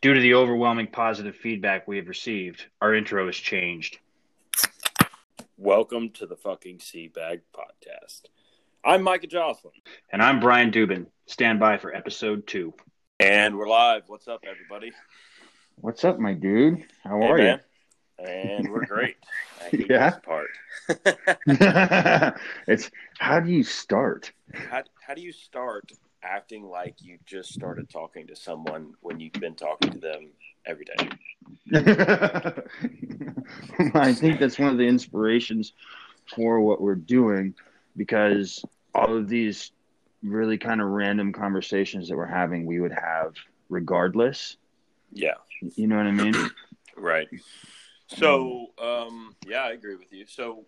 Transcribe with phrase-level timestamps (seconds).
[0.00, 3.98] Due to the overwhelming positive feedback we have received, our intro has changed.
[5.56, 8.22] Welcome to the fucking Seabag Podcast.
[8.84, 9.72] I'm Micah Jocelyn.
[10.12, 11.06] And I'm Brian Duben.
[11.26, 12.74] Stand by for episode two.
[13.18, 14.02] And we're live.
[14.06, 14.92] What's up, everybody?
[15.80, 16.84] What's up, my dude?
[17.02, 17.60] How Hey, are man.
[18.20, 19.16] And we're great.
[19.60, 20.10] I hate Yeah.
[20.10, 20.50] this part.
[22.68, 22.88] it's
[23.18, 24.30] how do you start?
[24.70, 25.90] how, how do you start
[26.22, 30.28] acting like you just started talking to someone when you've been talking to them
[30.66, 31.08] every day?
[33.94, 35.72] I think that's one of the inspirations
[36.34, 37.54] for what we're doing
[37.96, 38.64] because
[38.94, 39.72] all of these
[40.22, 43.34] really kind of random conversations that we're having, we would have
[43.68, 44.56] regardless.
[45.12, 45.34] Yeah,
[45.76, 46.34] You know what I mean?
[46.96, 47.28] right.
[48.08, 50.26] So, um, yeah, I agree with you.
[50.26, 50.64] So,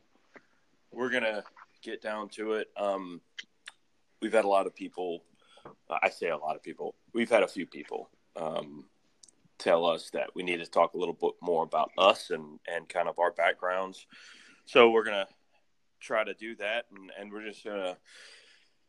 [0.92, 1.42] we're gonna
[1.82, 2.68] get down to it.
[2.76, 3.20] Um,
[4.20, 5.22] we've had a lot of people.
[6.02, 6.94] I say a lot of people.
[7.12, 8.84] We've had a few people um,
[9.58, 12.88] tell us that we need to talk a little bit more about us and and
[12.88, 14.06] kind of our backgrounds.
[14.66, 15.28] So we're gonna
[16.00, 17.96] try to do that, and, and we're just gonna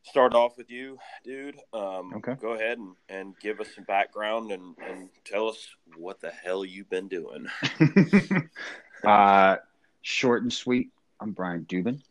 [0.03, 1.59] start off with you, dude.
[1.73, 2.36] Um, Okay.
[2.39, 6.66] Go ahead and, and give us some background and, and tell us what the hell
[6.66, 7.48] you've been doing.
[9.03, 9.58] uh,
[10.02, 10.92] short and sweet.
[11.20, 12.02] I'm Brian Duben.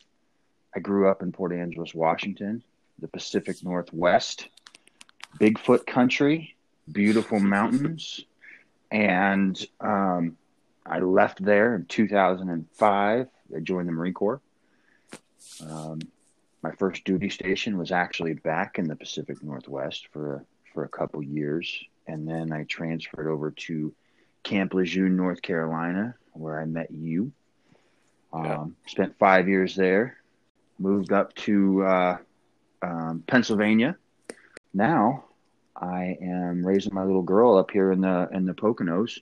[0.74, 2.62] I grew up in Port Angeles, Washington,
[3.00, 4.48] the Pacific Northwest,
[5.38, 6.56] Bigfoot country,
[6.90, 8.24] beautiful mountains,
[8.90, 10.36] and um,
[10.84, 13.28] I left there in 2005.
[13.56, 14.40] I joined the Marine Corps.
[15.68, 16.00] Um,
[16.62, 21.22] my first duty station was actually back in the Pacific Northwest for for a couple
[21.22, 21.72] years,
[22.06, 23.92] and then I transferred over to
[24.42, 27.32] Camp Lejeune, North Carolina, where I met you.
[28.32, 28.64] Um, Yeah.
[28.86, 30.16] Spent five years there.
[30.78, 32.18] Moved up to uh,
[32.82, 33.96] um, Pennsylvania.
[34.72, 35.24] Now
[35.76, 39.18] I am raising my little girl up here in the in the Poconos,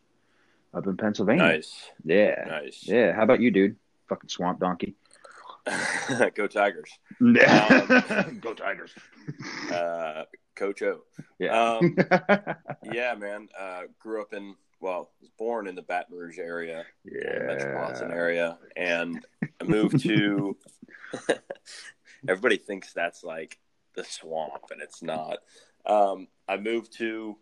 [0.74, 1.42] up in Pennsylvania.
[1.44, 2.86] Nice, Yeah, nice.
[2.86, 3.12] yeah.
[3.12, 3.76] How about you, dude?
[4.08, 4.94] Fucking swamp donkey.
[6.34, 8.92] Go Tigers, Go Tigers.
[9.72, 11.02] uh, Coach O.
[11.38, 11.74] Yeah.
[11.74, 11.96] Um,
[12.90, 13.48] yeah, man.
[13.58, 19.24] Uh, grew up in well, was born in the Baton Rouge area, metropolitan area, and
[19.60, 20.56] I moved to.
[22.26, 23.58] everybody thinks that's like
[23.98, 25.38] the swamp, and it's not.
[25.84, 27.36] Um, I moved to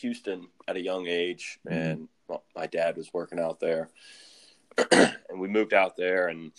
[0.00, 1.76] Houston at a young age, Mm-hmm.
[1.76, 3.90] and well, my dad was working out there,
[4.92, 6.52] and we moved out there and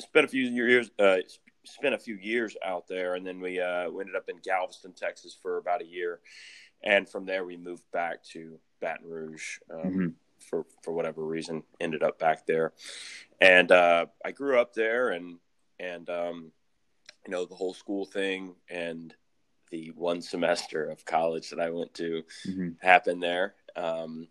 [0.00, 0.90] spent a few years.
[0.98, 1.18] Uh,
[1.64, 4.92] spent a few years out there, and then we uh, we ended up in Galveston,
[4.94, 6.20] Texas, for about a year,
[6.82, 9.58] and from there we moved back to Baton Rouge.
[9.70, 10.14] Um, Mhm.
[10.38, 12.72] for for whatever reason ended up back there
[13.40, 15.36] and uh, i grew up there and
[15.80, 16.52] and um,
[17.28, 19.14] you know the whole school thing and
[19.70, 22.76] the one semester of college that i went to Mhm.
[22.80, 24.28] happened there um,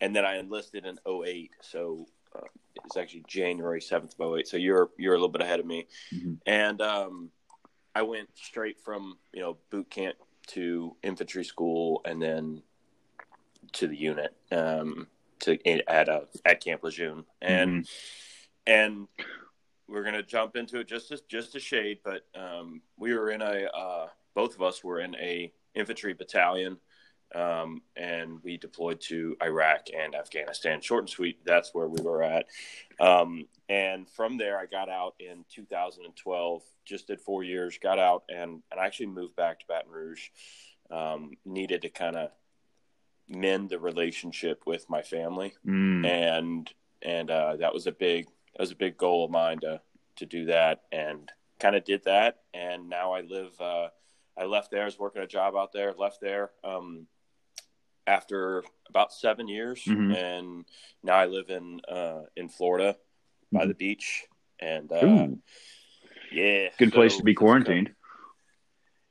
[0.00, 2.06] and then i enlisted in 08 so
[2.36, 2.46] uh,
[2.76, 5.66] it was actually january 7th of 08 so you're you're a little bit ahead of
[5.66, 6.38] me Mhm.
[6.46, 7.32] and um,
[7.96, 10.14] i went straight from you know boot camp
[10.46, 12.62] to infantry school and then
[13.72, 15.08] to the unit um,
[15.40, 15.58] to
[15.88, 17.88] at uh, at Camp Lejeune, and
[18.68, 19.08] and
[19.88, 23.42] we're gonna jump into it just as just a shade, but um, we were in
[23.42, 26.78] a uh, both of us were in a infantry battalion,
[27.34, 30.80] um, and we deployed to Iraq and Afghanistan.
[30.80, 32.46] Short and sweet, that's where we were at.
[33.00, 36.62] Um, and from there, I got out in 2012.
[36.84, 40.28] Just did four years, got out, and and I actually moved back to Baton Rouge.
[40.90, 42.30] Um, needed to kind of
[43.28, 46.06] mend the relationship with my family Mm.
[46.06, 46.72] and
[47.02, 49.80] and uh, that was a big that was a big goal of mine to
[50.16, 51.30] to do that and
[51.60, 53.88] kind of did that and now I live uh,
[54.38, 57.06] I left there I was working a job out there left there um,
[58.06, 60.14] after about seven years Mhm.
[60.16, 60.64] and
[61.02, 62.96] now I live in uh, in Florida
[63.52, 63.68] by Mhm.
[63.68, 64.24] the beach
[64.58, 65.26] and uh,
[66.32, 67.94] yeah good place to be quarantined.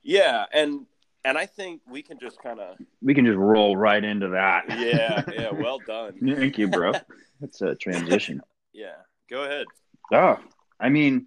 [0.02, 0.86] yeah and
[1.24, 4.64] and I think we can just kind of We can just roll right into that.
[4.78, 6.92] yeah yeah well done Thank you, bro.
[7.40, 8.40] That's a transition.
[8.72, 8.96] yeah
[9.28, 9.66] go ahead.
[10.12, 10.38] Oh,
[10.78, 11.26] I mean,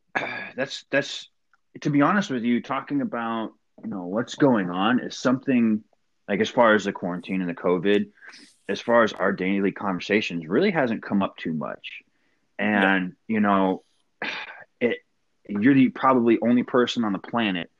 [0.56, 1.28] that's that's
[1.80, 3.52] to be honest with you, talking about
[3.82, 5.82] you know what's going on is something
[6.28, 8.10] like as far as the quarantine and the COVID,
[8.68, 12.02] as far as our daily conversations, really hasn't come up too much.
[12.58, 13.82] And you know,
[14.80, 14.98] it
[15.48, 17.70] you're the probably only person on the planet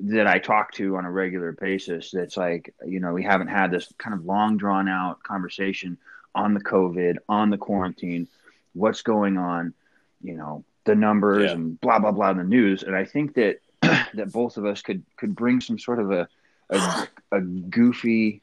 [0.00, 3.72] that I talk to on a regular basis that's like, you know, we haven't had
[3.72, 5.98] this kind of long drawn out conversation
[6.34, 8.28] on the COVID, on the quarantine,
[8.74, 9.74] what's going on,
[10.22, 11.52] you know, the numbers Yeah.
[11.52, 12.82] and blah blah blah in the news.
[12.82, 16.28] And I think that that both of us could could bring some sort of a
[16.70, 18.42] a, a goofy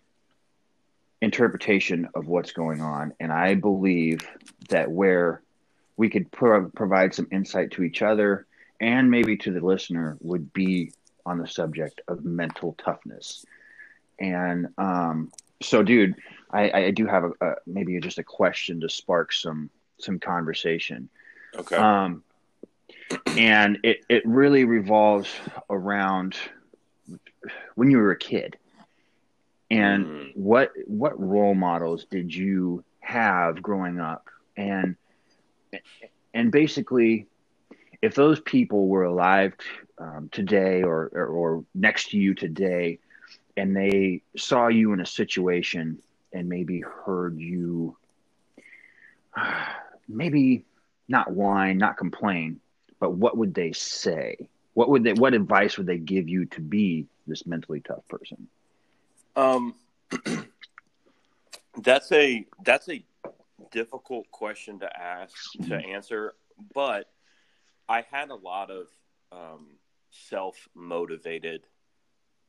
[1.22, 3.14] interpretation of what's going on.
[3.20, 4.22] And I believe
[4.70, 5.42] that where
[5.98, 8.46] we could pro- provide some insight to each other
[8.82, 10.92] and maybe to the listener would be
[11.26, 13.46] on the subject of mental toughness.
[14.20, 16.16] And um, so, dude,
[16.56, 21.10] I, I do have a, a, maybe just a question to spark some some conversation.
[21.56, 21.76] Okay.
[21.76, 22.24] Um,
[23.38, 25.30] and it, it really revolves
[25.70, 26.36] around
[27.76, 28.58] when you were a kid
[29.72, 30.36] and Mm.
[30.36, 34.96] what what role models did you have growing up and
[36.34, 37.26] and basically
[38.02, 39.54] if those people were alive
[39.98, 43.00] um, today or, or or next to you today
[43.58, 45.98] and they saw you in a situation
[46.36, 47.98] and maybe heard you
[50.08, 50.66] maybe
[51.08, 52.60] not whine not complain
[53.00, 54.50] but what would they say?
[54.74, 58.48] What would they what advice would they give you to be this mentally tough person?
[59.36, 59.76] Um,
[61.84, 63.04] that's a that's a
[63.72, 65.34] difficult question to ask
[65.68, 66.34] to answer,
[66.74, 67.10] but
[67.88, 68.88] I had a lot of
[69.32, 69.68] um,
[70.10, 71.62] self motivated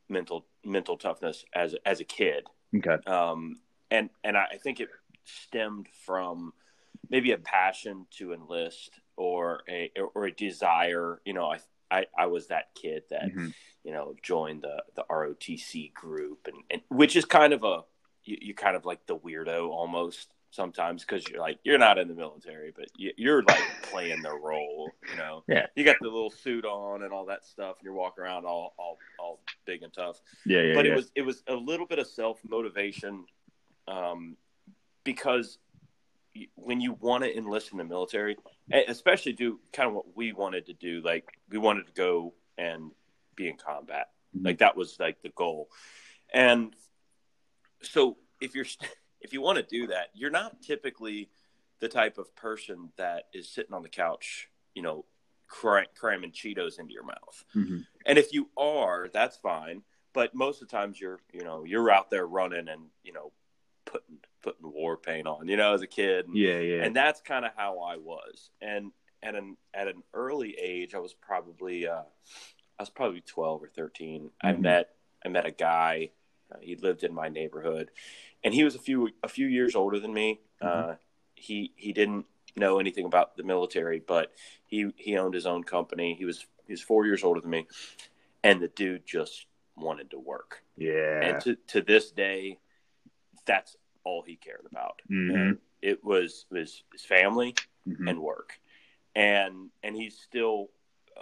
[0.08, 2.44] mental mental toughness as as a kid,
[2.76, 2.96] okay.
[3.06, 3.60] Um,
[3.90, 4.88] and and I think it
[5.24, 6.52] stemmed from
[7.10, 11.20] maybe a passion to enlist or a or a desire.
[11.24, 11.58] You know, I
[11.90, 13.54] I, I was that kid that Mhm.
[13.84, 17.84] you know joined the the ROTC group, and, and which is kind of a
[18.24, 22.08] you, you kind of like the weirdo almost sometimes because you're like you're not in
[22.08, 24.90] the military, but you, you're like playing the role.
[25.10, 25.66] You know, Yeah.
[25.76, 28.74] You got the little suit on and all that stuff, and you're walking around all
[28.78, 30.92] all all big and tough yeah yeah but yeah.
[30.92, 33.26] it was it was a little bit of self motivation,
[33.88, 34.36] um,
[35.04, 35.58] because
[36.54, 38.36] when you want to enlist in the military,
[38.88, 42.90] especially do kind of what we wanted to do, like we wanted to go and
[43.34, 44.44] be in combat, Mhm.
[44.44, 45.70] like that was like the goal,
[46.32, 46.74] and
[47.82, 48.66] so if you're
[49.20, 51.30] if you want to do that, you're not typically
[51.80, 55.04] the type of person that is sitting on the couch, you know,
[55.46, 57.44] cram- cramming Cheetos into your mouth.
[57.54, 57.86] Mhm.
[58.06, 59.82] And if you are, that's fine.
[60.12, 63.32] But most of the times you're, you know, you're out there running and, you know,
[63.96, 66.26] putting putting war paint on, you know, as a kid.
[66.26, 68.50] And, yeah yeah and that's kind of how I was.
[68.60, 72.02] And at an at an early age, I was probably uh,
[72.78, 74.60] I was probably twelve or 13 I Mhm.
[74.60, 74.94] met
[75.25, 76.10] I met a guy.
[76.52, 77.90] Uh, he lived in my neighborhood,
[78.44, 80.40] and he was a few a few years older than me.
[80.60, 80.94] Uh,
[81.34, 84.32] he he didn't know anything about the military, but
[84.66, 86.14] he he owned his own company.
[86.14, 87.66] He was he was four years older than me,
[88.44, 89.46] and the dude just
[89.76, 90.62] wanted to work.
[90.76, 92.58] yeah And to to this day,
[93.44, 93.76] that's
[94.06, 95.03] all he cared about.
[95.11, 95.58] Mhm.
[95.82, 97.55] It was was his family
[97.87, 98.08] Mhm.
[98.08, 98.61] and work,
[99.17, 100.70] and and he still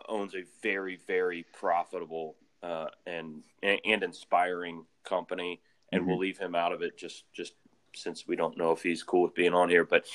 [0.09, 5.61] owns a very very profitable uh, and and inspiring company,
[5.93, 7.55] and we'll leave him out of it just just
[7.95, 10.07] since we don't know if he's cool with being on here, but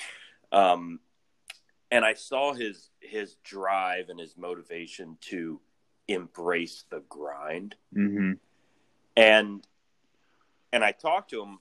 [0.51, 0.99] um,
[1.91, 5.59] and I saw his his drive and his motivation to
[6.07, 8.39] embrace the grind Mhm.
[9.15, 9.67] and
[10.71, 11.59] and I talked to him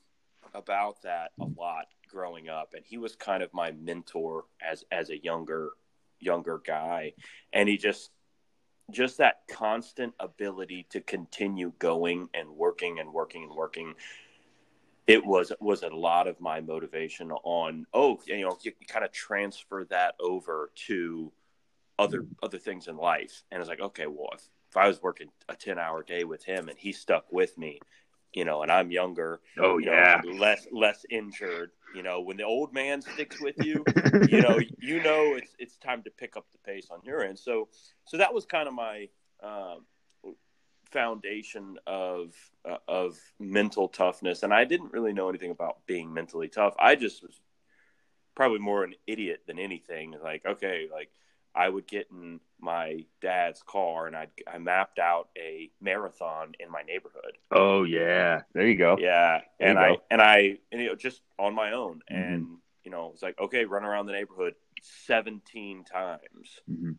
[0.54, 5.10] about that a lot growing up and he was kind of my mentor as as
[5.10, 5.72] a younger
[6.20, 7.12] younger guy.
[7.52, 8.10] And he just
[8.90, 13.94] just that constant ability to continue going and working and working and working
[15.06, 19.12] it was was a lot of my motivation on oh you know you, kind of
[19.12, 21.30] transfer that over to
[21.98, 23.42] other other things in life.
[23.50, 26.44] And it's like okay well if, if i was working a 10 hour day with
[26.44, 27.80] him and he stuck with me
[28.34, 30.20] you know and i'm younger oh you know, yeah.
[30.38, 33.84] less less injured you know when the old man sticks with you
[34.28, 37.38] you know you know it's it's time to pick up the pace on your end.
[37.38, 37.68] So
[38.04, 39.08] so that was kind of my
[39.42, 39.84] um,
[40.90, 42.34] foundation of
[42.68, 44.42] uh, of mental toughness.
[44.42, 46.74] And i didn't really know anything about being mentally tough.
[46.78, 47.40] I just was
[48.34, 50.14] probably more an idiot than anything.
[50.22, 51.10] Like okay like
[51.58, 56.70] i would get in my dad's car and i i mapped out a marathon in
[56.70, 60.02] my neighborhood oh yeah there you go yeah, There and I go.
[60.10, 60.36] and I
[60.72, 62.16] and, you know just on my own, Mhm.
[62.34, 62.46] and
[62.84, 66.96] you know it's like okay, run around the neighborhood seventeen times, Mhm.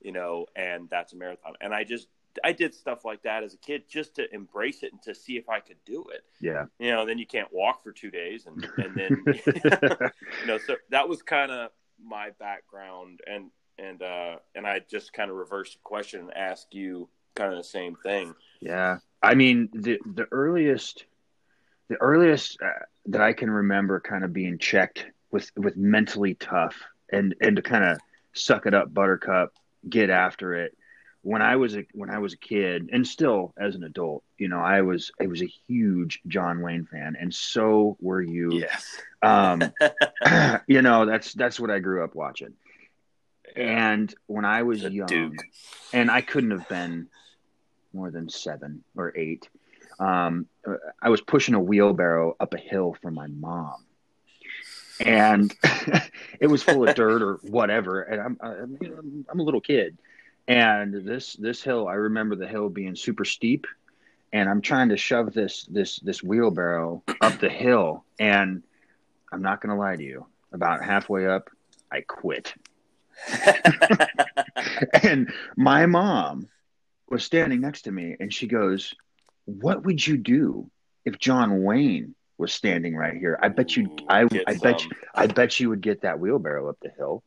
[0.00, 1.54] you know, and that's a marathon.
[1.60, 2.08] And I just
[2.44, 5.36] I did stuff like that as a kid just to embrace it and to see
[5.36, 6.24] if I could do it.
[6.40, 9.12] yeah You know, then you can't walk for two days, and and then
[10.40, 11.70] you know, so that was kind of
[12.02, 16.74] my background, and and uh and I just kind of reversed the question and asked
[16.74, 18.34] you kind of the same thing.
[18.60, 21.04] Yeah, I mean the the earliest,
[21.88, 26.76] the earliest uh, that I can remember, kind of being checked with with mentally tough
[27.10, 27.98] and and to kind of
[28.32, 29.52] suck it up, Buttercup,
[29.88, 30.76] get after it,
[31.22, 34.48] when I was a when I was a kid, and still as an adult, you
[34.48, 38.52] know, I was I was a huge John Wayne fan, and so were you.
[38.52, 39.00] Yes.
[39.22, 39.62] Um,
[40.66, 42.54] you know, that's that's what I grew up watching.
[43.56, 45.44] And when I was The young, Duke.
[45.92, 47.08] and I couldn't have been
[47.92, 49.48] more than seven or eight,
[49.98, 50.46] um,
[51.00, 53.84] I was pushing a wheelbarrow up a hill for my mom,
[55.00, 55.54] and
[56.40, 58.02] it was full of dirt or whatever.
[58.02, 59.98] And I'm I'm, I'm a little kid,
[60.48, 63.66] and this this hill, I remember the hill being super steep,
[64.32, 68.62] and I'm trying to shove this this this wheelbarrow up the hill, and
[69.30, 71.50] I'm not gonna lie to you, about halfway up,
[71.90, 72.54] I quit.
[75.02, 76.48] and my mom
[77.08, 78.94] was standing next to me and she goes,
[79.44, 80.70] What would you do
[81.04, 83.38] if John Wayne was standing right here?
[83.40, 86.78] I bet you I, I bet you, I bet you would get that wheelbarrow up
[86.80, 87.22] the hill.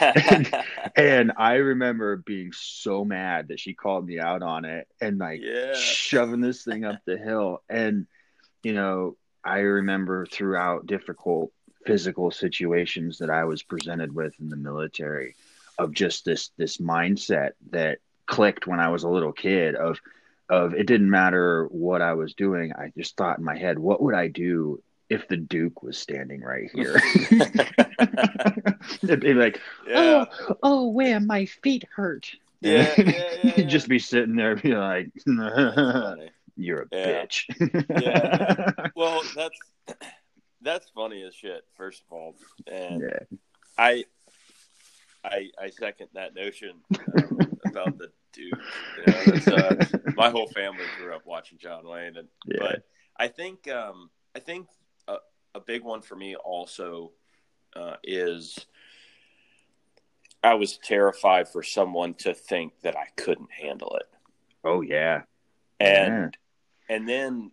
[0.00, 0.54] and,
[0.96, 5.40] and I remember being so mad that she called me out on it and like
[5.42, 5.74] yeah.
[5.74, 7.62] shoving this thing up the hill.
[7.68, 8.06] And,
[8.62, 11.52] you know, I remember throughout difficult
[11.86, 15.34] physical situations that I was presented with in the military
[15.78, 20.00] of just this this mindset that clicked when I was a little kid of
[20.48, 22.72] of it didn't matter what I was doing.
[22.72, 26.40] I just thought in my head, what would I do if the Duke was standing
[26.42, 27.00] right here?
[29.02, 30.24] It'd be like, Yeah.
[30.48, 32.30] oh, oh, man, my feet hurt.
[32.60, 33.04] Yeah, yeah,
[33.44, 37.24] yeah, You'd just be sitting there, be like, "You're a Yeah.
[37.24, 37.44] bitch."
[38.00, 38.88] Yeah.
[38.94, 39.58] Well, that's
[40.62, 41.64] that's funny as shit.
[41.76, 42.34] First of all,
[42.66, 43.38] and yeah.
[43.78, 44.04] I,
[45.24, 46.80] I, I second that notion
[47.16, 48.58] um, about the Duke.
[49.06, 49.84] You know, uh,
[50.16, 52.56] my whole family grew up watching John Wayne, and Yeah.
[52.60, 52.82] but
[53.16, 54.68] I think um, I think
[55.08, 55.16] a,
[55.54, 57.12] a big one for me also
[57.76, 58.66] uh, is
[60.42, 64.08] I was terrified for someone to think that I couldn't handle it,
[64.64, 65.22] Oh yeah.
[65.78, 66.36] and
[66.88, 67.52] and then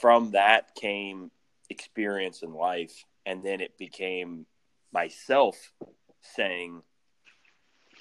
[0.00, 1.30] from that came
[1.70, 4.46] experience in life, and then it became
[4.92, 5.72] myself
[6.22, 6.82] saying,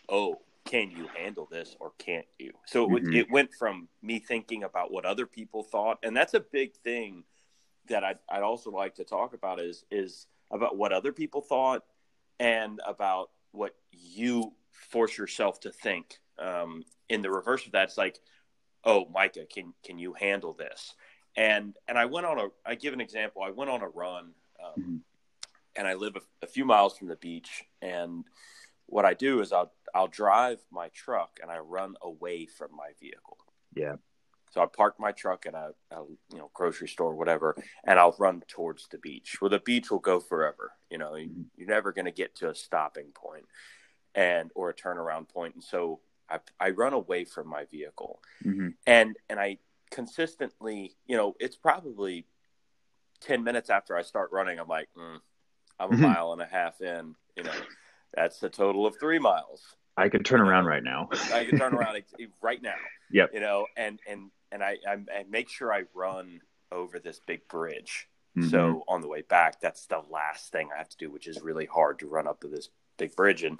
[0.09, 2.51] "Oh." Can you handle this or can't you?
[2.65, 3.15] So it, would- Mhm.
[3.17, 7.23] it went from me thinking about what other people thought, and that's a big thing
[7.85, 11.85] that I'd, I'd also like to talk about is is about what other people thought
[12.39, 16.17] and about what you force yourself to think.
[16.39, 18.19] Um, in the reverse of that, it's like,
[18.83, 20.95] oh, Micah, can can you handle this?
[21.35, 23.41] And and I went on a I give an example.
[23.43, 25.01] I went on a run, um, Mhm.
[25.75, 27.65] and I live a, a few miles from the beach.
[27.81, 28.23] And
[28.85, 32.91] what I do is I'll I'll drive my truck and I run away from my
[32.99, 33.37] vehicle.
[33.75, 33.95] Yeah.
[34.51, 37.99] So I park my truck at a, a you know grocery store, or whatever, and
[37.99, 39.41] I'll run towards the beach.
[39.41, 40.71] Well, the beach will go forever.
[40.89, 41.45] You know, Mhm.
[41.57, 43.45] you're never going to get to a stopping point
[44.13, 45.55] and or a turnaround point.
[45.55, 45.99] And so
[46.29, 49.57] I I run away from my vehicle, hmm and and I
[49.91, 52.25] consistently, you know, it's probably
[53.21, 55.19] ten minutes after I start running, I'm like, mm,
[55.79, 55.99] I'm a Mhm.
[56.01, 57.15] mile and a half in.
[57.35, 57.53] You know,
[58.13, 59.75] that's a total of three miles.
[59.97, 61.09] I could turn around right now.
[61.33, 62.01] I can turn around
[62.41, 62.75] right now.
[63.11, 63.33] Yep.
[63.33, 67.47] You know, and and and I, I I make sure I run over this big
[67.47, 68.07] bridge.
[68.37, 68.49] Mhm.
[68.51, 71.41] So on the way back, that's the last thing I have to do, which is
[71.41, 73.59] really hard to run up to this big bridge and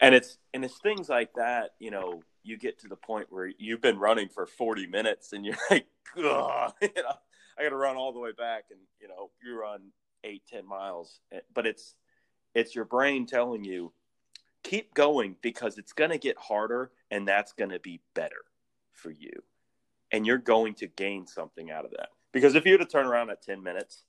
[0.00, 1.74] and it's and it's things like that.
[1.78, 5.44] You know, you get to the point where you've been running for forty minutes and
[5.44, 5.86] you're like,
[6.16, 7.14] Ugh, you know,
[7.58, 9.80] I got to run all the way back, and you know, you run
[10.22, 11.20] eight ten miles,
[11.52, 11.96] but it's
[12.54, 13.92] it's your brain telling you
[14.62, 18.44] keep going because it's going to get harder and that's going to be better
[18.92, 19.42] for you.
[20.10, 22.08] And you're going to gain something out of that.
[22.32, 24.04] Because if you were to turn around at 10 minutes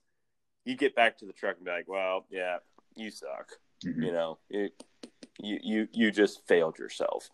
[0.64, 2.56] you get back to the truck and be like well yeah
[2.94, 3.52] you suck
[3.84, 4.06] Mhm.
[4.06, 4.38] you know?
[4.48, 4.70] You,
[5.38, 7.28] you you you just failed yourself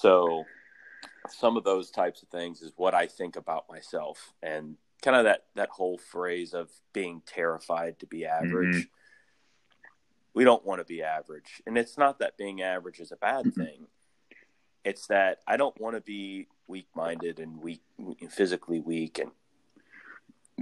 [0.00, 0.44] so
[1.28, 5.24] some of those types of things is what i think about myself and kind of
[5.24, 8.88] that that whole phrase of being terrified to be average.
[10.34, 11.62] We don't want to be average.
[11.66, 13.54] And it's not that being average is a bad Mhm.
[13.54, 13.86] thing.
[14.84, 17.82] It's that i don't want to be weak-minded and weak
[18.30, 19.32] physically weak and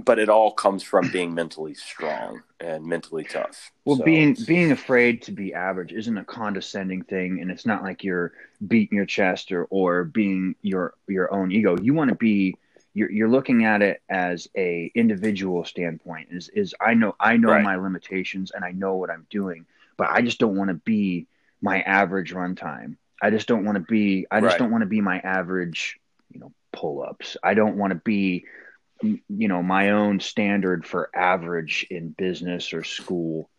[0.05, 4.71] but it all comes from being mentally strong and mentally tough Well, So- being being
[4.71, 8.33] afraid to be average isn't a condescending thing, and it's not like you're
[8.67, 11.77] beating your chest or or being your your own ego.
[11.77, 12.55] You want to be
[12.93, 16.29] you're you're looking at it as a individual standpoint.
[16.31, 17.63] Is is I know I know Right.
[17.63, 19.65] my limitations and I know what I'm doing,
[19.97, 21.27] but I just don't want to be
[21.61, 22.97] my average runtime.
[23.21, 24.27] I just don't want to be.
[24.29, 24.59] I just Right.
[24.59, 25.99] don't want to be my average.
[26.31, 27.37] You know, pull ups.
[27.43, 28.45] I don't want to be
[29.01, 33.49] you know my own standard for average in business or school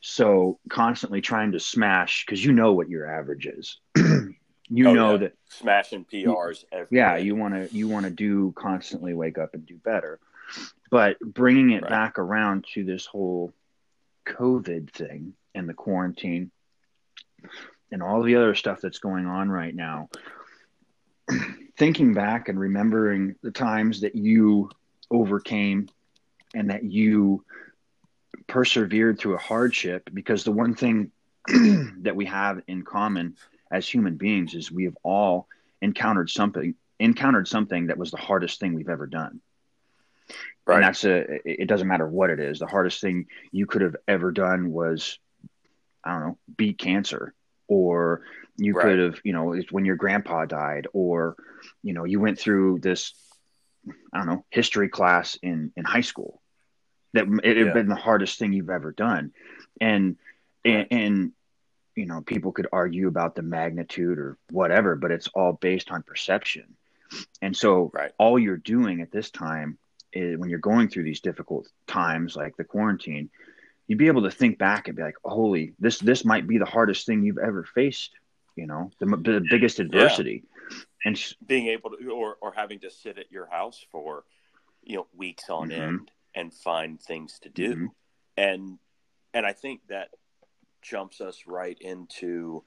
[0.00, 5.10] so constantly trying to smash because you know what your average is you Oh, know
[5.12, 5.16] yeah.
[5.18, 6.64] that smashing PRs.
[6.72, 7.22] Every yeah day.
[7.24, 10.18] you want to you want to do constantly wake up and do better
[10.90, 11.90] but bringing it Right.
[11.90, 13.52] back around to this whole
[14.26, 16.50] covid thing and the quarantine
[17.92, 20.08] and all the other stuff that's going on right now
[21.78, 24.70] thinking back and remembering the times that you
[25.10, 25.88] overcame
[26.54, 27.44] and that you
[28.48, 31.10] persevered through a hardship because the one thing
[32.02, 33.34] that we have in common
[33.70, 35.46] as human beings is we have all
[35.82, 39.40] encountered something encountered something that was the hardest thing we've ever done
[40.54, 40.68] Right.
[40.70, 43.96] and that's a it doesn't matter what it is the hardest thing you could have
[44.08, 45.18] ever done was
[46.04, 47.32] i don't know beat cancer
[47.68, 48.22] or
[48.56, 48.74] you Right.
[48.74, 51.36] could have you know it's when your grandpa died or
[51.82, 53.12] you know you went through this
[54.12, 56.40] i don't know history class in in high school.
[57.14, 57.72] That it had Yeah.
[57.72, 59.32] been the hardest thing you've ever done.
[59.80, 60.16] And
[60.64, 61.32] and, and
[61.94, 66.02] you know people could argue about the magnitude or whatever but it's all based on
[66.02, 66.76] perception.
[67.40, 68.12] And so Right.
[68.18, 69.78] all you're doing at this time
[70.12, 73.30] is when you're going through these difficult times like the quarantine
[73.86, 76.64] you'd be able to think back and be like holy this this might be the
[76.64, 78.10] hardest thing you've ever faced
[78.56, 80.42] you know the, the biggest adversity
[81.06, 84.24] and s- being able to or, or having to sit at your house for
[84.82, 85.78] you know weeks on Mhm.
[85.88, 87.88] end and find things to do Mhm.
[88.36, 88.78] and
[89.32, 90.10] and i think that
[90.82, 92.62] jumps us right into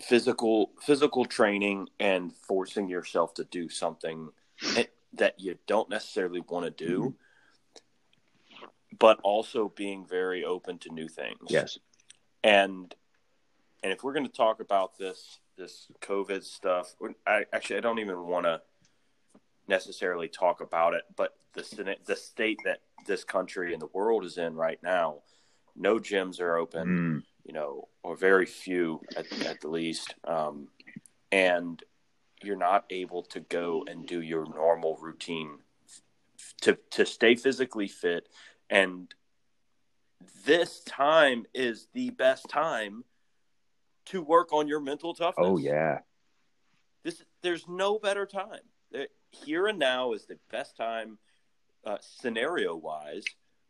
[0.00, 4.32] physical physical training and forcing yourself to do something
[4.74, 7.16] that- that you don't necessarily want to do
[8.98, 11.78] but also being very open to new things yes
[12.42, 12.94] and
[13.82, 16.94] and if we're going to talk about this this covid stuff.
[17.26, 18.60] I, actually i don't even want to
[19.68, 24.38] necessarily talk about it but the the state that this country and the world is
[24.38, 25.16] in right now
[25.76, 27.22] no gyms are open Mm.
[27.44, 30.14] you know or very few at, at the least.
[30.24, 30.68] Um,
[31.30, 31.82] and
[32.42, 35.58] you're not able to go and do your normal routine
[36.62, 38.28] to to stay physically fit.
[38.68, 39.14] And
[40.44, 43.04] this time is the best time
[44.12, 45.46] to work on your mental toughness.
[45.46, 45.98] oh yeah
[47.02, 48.60] This there's no better time.
[49.30, 51.18] Here and now is the best time,
[51.86, 53.24] uh, scenario wise,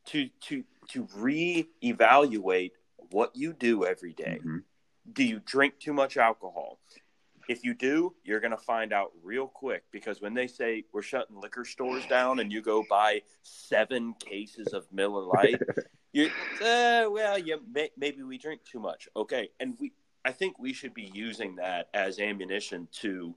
[0.06, 2.72] to to to reevaluate
[3.12, 4.40] what you do every day.
[4.44, 4.64] Mhm.
[5.12, 6.80] Do you drink too much alcohol?
[7.48, 11.02] If you do, you're going to find out real quick because when they say we're
[11.02, 15.60] shutting liquor stores down and you go buy seven cases of Miller Lite,
[16.12, 16.26] you
[16.60, 19.08] uh, well, yeah, may, maybe we drink too much.
[19.16, 19.92] Okay, and we,
[20.24, 23.34] I think we should be using that as ammunition to,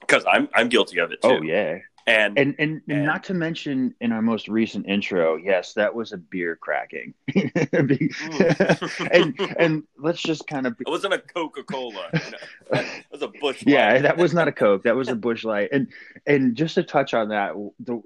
[0.00, 1.36] because I'm I'm guilty of it oh, too.
[1.36, 5.72] oh yeah and, and, and and not to mention in our most recent intro yes
[5.72, 9.08] that was a beer cracking mm.
[9.12, 10.84] and and let's just kind of be...
[10.86, 12.08] it wasn't a Coca Cola.
[12.12, 12.80] You know?
[12.80, 13.64] It was a Busch.
[13.66, 15.88] yeah that was not a coke that was a Busch Light and
[16.26, 18.00] and just to touch on that the,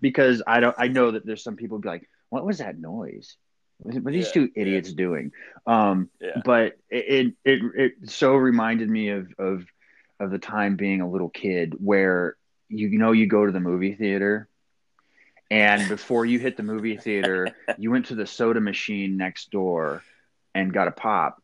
[0.00, 3.36] because i don't i know that there's some people be like what was that noise
[3.78, 4.62] what are these Yeah, two yeah.
[4.62, 5.32] idiots doing
[5.66, 6.42] um Yeah.
[6.44, 9.64] but it, it it it so reminded me of of
[10.20, 12.36] of the time being a little kid where
[12.68, 14.48] you know you go to the movie theater
[15.50, 20.04] and before you hit the movie theater you went to the soda machine next door
[20.54, 21.42] and got a pop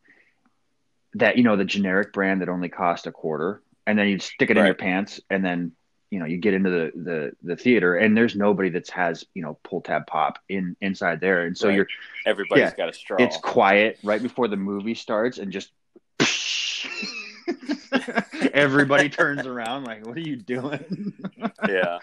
[1.13, 4.49] that you know the generic brand that only cost a quarter and then you'd stick
[4.49, 5.71] it in your pants and then
[6.11, 9.41] you know you get into the the the theater and there's nobody that has you
[9.41, 11.75] know pull tab pop in inside there and so Right.
[11.77, 11.87] you're
[12.25, 12.75] Everybody's Yeah.
[12.75, 13.17] got a straw.
[13.19, 15.71] it's quiet right before the movie starts and just
[18.53, 21.13] everybody turns around like what are you doing
[21.67, 21.99] yeah.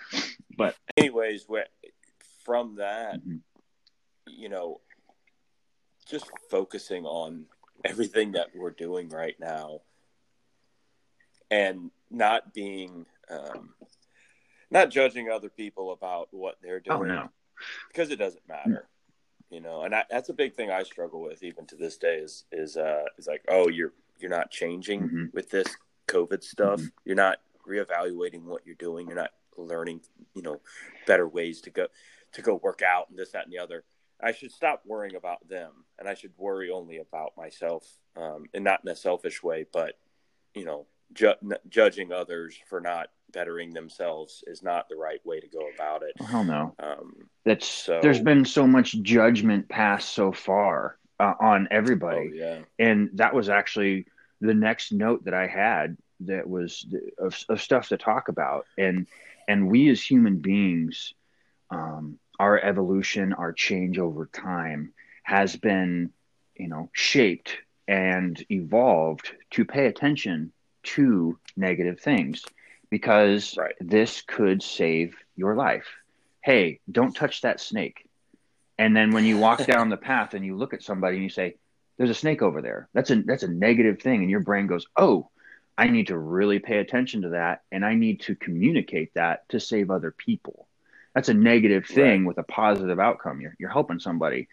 [0.56, 1.46] But- anyways,
[2.44, 3.40] from that, Mhm.
[4.26, 4.80] you know,
[6.06, 7.46] just focusing on
[7.84, 9.80] everything that we're doing right now,
[11.50, 13.74] and not being, um,
[14.70, 16.98] not judging other people about what they're doing.
[16.98, 17.28] oh no
[17.88, 18.88] because it doesn't matter
[19.50, 22.16] you know and I, that's a big thing i struggle with even to this day
[22.16, 25.32] is is uh is like oh you're you're not changing Mhm.
[25.34, 25.66] with this
[26.08, 26.92] covid stuff Mhm.
[27.04, 30.00] you're not reevaluating what you're doing you're not learning
[30.34, 30.60] you know
[31.06, 31.86] better ways to go
[32.32, 33.84] to go work out and this that and the other
[34.20, 38.64] i should stop worrying about them and i should worry only about myself um and
[38.64, 39.98] not in a selfish way but
[40.54, 45.40] you know ju- n- judging others for not bettering themselves is not the right way
[45.40, 46.12] to go about it.
[46.20, 46.74] Hell no.
[46.78, 52.30] Um that's So- there's been so much judgment passed so far uh, on everybody.
[52.32, 54.06] Oh yeah, and that was actually
[54.40, 56.86] the next note that I had that was
[57.18, 58.66] of, of stuff to talk about.
[58.76, 59.06] And
[59.48, 61.14] and we as human beings
[61.70, 66.10] um, our evolution our change over time has been
[66.56, 67.56] you know shaped
[67.88, 72.44] and evolved to pay attention to negative things
[72.90, 73.74] because Right.
[73.80, 75.86] this could save your life.
[76.42, 78.06] Hey, don't touch that snake.
[78.78, 81.30] And then when you walk down the path and you look at somebody and you
[81.30, 81.56] say,
[81.96, 84.86] "There's a snake over there," that's a that's a negative thing, and your brain goes,
[84.96, 85.30] "Oh,
[85.78, 89.60] I need to really pay attention to that, and I need to communicate that to
[89.60, 90.66] save other people."
[91.14, 93.40] That's a negative thing with a positive outcome.
[93.40, 94.48] You're you're helping somebody.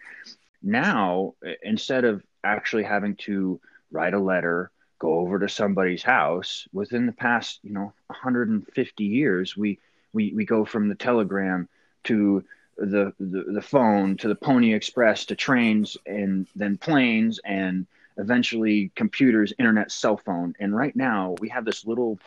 [0.62, 7.06] Now, instead of actually having to write a letter, go over to somebody's house, within
[7.06, 9.80] the past, you know, 150 years, we
[10.12, 11.68] we we go from the telegram
[12.04, 12.44] to
[12.76, 17.86] the, the the phone to the Pony Express to trains and then planes and
[18.16, 20.54] eventually computers, internet, cell phone.
[20.60, 22.18] And right now we have this little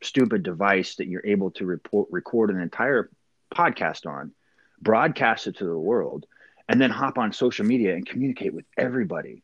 [0.00, 3.10] stupid device that you're able to report, record an entire
[3.54, 4.32] podcast on,
[4.80, 6.26] broadcast it to the world,
[6.68, 9.42] and then hop on social media and communicate with everybody.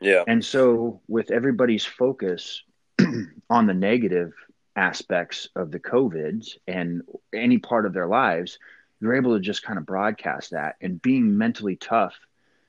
[0.00, 0.24] Yeah.
[0.26, 2.62] And so, with everybody's focus
[3.50, 4.32] on the negative
[4.76, 7.02] aspects of the COVIDs and
[7.34, 8.58] any part of their lives,
[9.00, 12.14] you're able to just kind of broadcast that and being mentally tough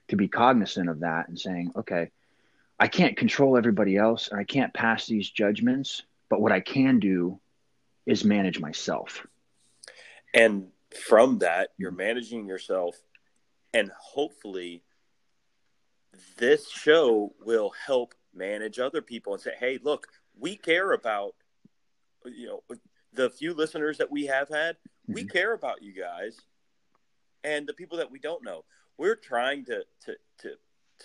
[0.08, 2.10] to be cognizant of that and saying, okay,
[2.80, 7.00] I can't control everybody else and I can't pass these judgments, but what I can
[7.00, 7.40] do
[8.06, 9.26] is manage myself.
[10.34, 10.68] And
[11.06, 12.96] from that, you're managing yourself,
[13.74, 14.84] and hopefully,
[16.38, 21.36] this show will help manage other people and say, "Hey, look, we care about
[22.26, 22.78] you know
[23.14, 24.78] the few listeners that we have had.
[25.08, 25.30] We mm-hmm.
[25.30, 26.38] care about you guys,
[27.44, 28.66] and the people that we don't know.
[28.98, 30.56] We're trying to to to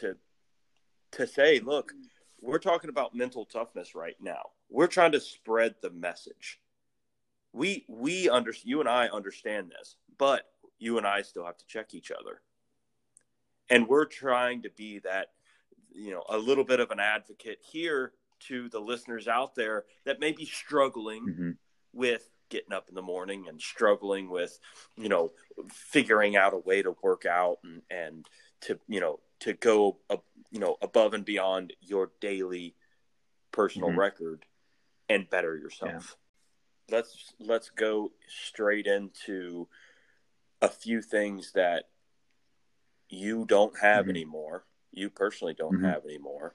[0.00, 0.16] to
[1.12, 1.92] to say, look,
[2.40, 4.50] we're talking about mental toughness right now.
[4.68, 6.60] We're trying to spread the message."
[7.54, 10.42] we we under you and I understand this, but
[10.78, 12.42] you and I still have to check each other.
[13.70, 15.28] And we're trying to be that,
[15.92, 20.20] you know, a little bit of an advocate here to the listeners out there that
[20.20, 21.50] may be struggling Mm-hmm.
[21.92, 24.58] with getting up in the morning and struggling with,
[24.96, 25.32] you know,
[25.70, 28.26] figuring out a way to work out and, and
[28.60, 30.16] to, you know, to go, uh,
[30.50, 32.74] you know, above and beyond your daily
[33.50, 33.96] personal Mhm.
[33.96, 34.44] record
[35.08, 36.16] and better yourself.
[36.90, 39.68] Let's let's go straight into
[40.60, 41.88] a few things that
[43.14, 44.10] you don't have Mhm.
[44.10, 44.64] anymore.
[44.92, 45.84] You personally don't Mhm.
[45.84, 46.54] have anymore,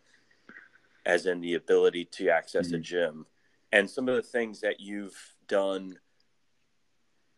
[1.06, 2.84] as in the ability to access a Mhm.
[2.84, 3.28] gym,
[3.72, 6.00] and some of the things that you've done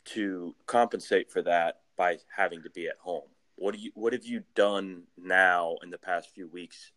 [0.03, 3.29] to compensate for that by having to be at home.
[3.55, 6.91] What do you What have you done now in the past few weeks,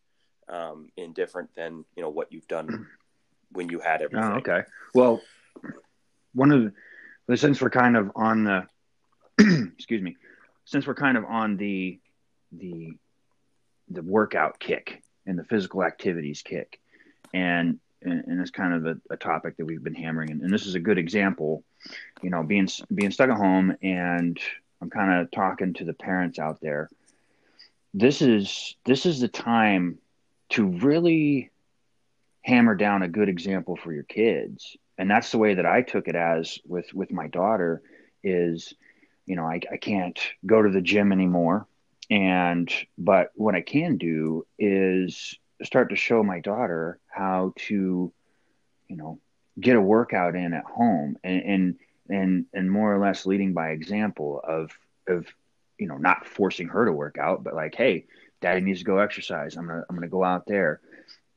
[0.48, 2.86] um, in different than you know what you've done
[3.52, 4.30] when you had everything?
[4.30, 4.62] Oh, okay.
[4.94, 5.22] Well,
[6.32, 6.72] one of
[7.26, 8.66] the since we're kind of on the
[9.76, 10.16] excuse me,
[10.64, 12.00] since we're kind of on the
[12.58, 12.92] the
[13.88, 16.80] the workout kick and the physical activities kick,
[17.32, 20.52] and and, and it's kind of a, a topic that we've been hammering, and, and
[20.52, 21.64] this is a good example.
[22.22, 24.38] You know, being being stuck at home, and
[24.80, 26.88] I'm kind of talking to the parents out there.
[27.92, 29.98] This is this is the time
[30.50, 31.50] to really
[32.42, 36.08] hammer down a good example for your kids and that's the way that i took
[36.08, 37.82] it as with with my daughter
[38.22, 38.74] is
[39.26, 41.66] you know I, I can't go to the gym anymore
[42.10, 48.12] and but what i can do is start to show my daughter how to
[48.88, 49.18] you know
[49.60, 51.74] get a workout in at home and and
[52.10, 54.70] and, and more or less leading by example of
[55.08, 55.26] of
[55.78, 58.04] you know not forcing her to work out but like hey
[58.40, 59.56] daddy needs to go exercise.
[59.56, 60.80] I'm gonna i'm gonna go out there.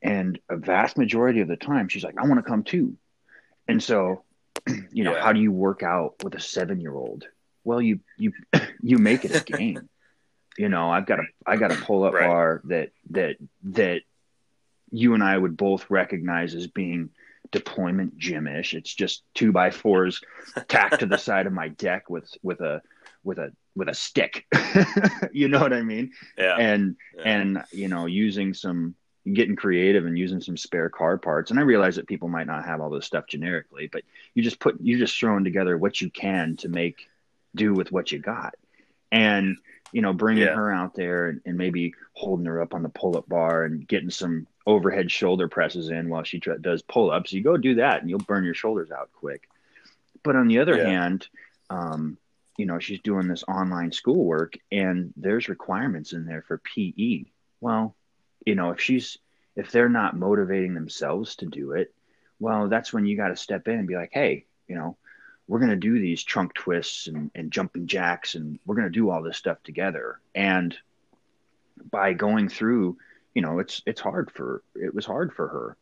[0.03, 2.95] And a vast majority of the time she's like i want to come too.
[3.67, 4.23] And so
[4.91, 5.19] you know Yeah.
[5.19, 7.25] how do you work out with a seven year old
[7.63, 8.32] well you you
[8.82, 9.89] you make it a game
[10.58, 12.28] you know i've got a i got a pull up Right.
[12.28, 14.02] bar that that that
[14.91, 17.10] you and i would both recognize as being
[17.52, 18.74] deployment gymish.
[18.74, 20.22] It's just two by fours
[20.67, 22.82] tacked to the side of my deck with with a
[23.24, 24.46] with a with a stick.
[25.32, 26.12] You know what i mean?
[26.38, 27.24] Yeah, and yeah.
[27.24, 28.96] and you know using some
[29.32, 31.52] getting creative and using some spare car parts.
[31.52, 34.60] And i realize that people might not have all this stuff generically but you just
[34.60, 37.08] put you're just throwing together what you can to make
[37.56, 38.56] do with what you got.
[39.12, 39.58] And
[39.91, 40.56] you know bringing Yeah.
[40.56, 44.10] her out there and, and maybe holding her up on the pull-up bar and getting
[44.10, 48.10] some overhead shoulder presses in while she tr- does pull-ups you go do that and
[48.10, 49.47] you'll burn your shoulders out quick
[50.23, 50.86] but on the other Yeah.
[50.89, 51.28] hand
[51.69, 52.17] um,
[52.58, 57.23] you know she's doing this online schoolwork and there's requirements in there for pe
[57.62, 57.95] well
[58.45, 59.17] you know if she's
[59.56, 61.93] if they're not motivating themselves to do it
[62.39, 64.97] well that's when you got to step in and be like hey you know
[65.48, 68.92] we're going to do these trunk twists and, and jumping jacks and we're going to
[68.92, 70.78] do all this stuff together and
[71.92, 72.98] by going through
[73.38, 75.78] you know, it's it's hard for it was hard for her,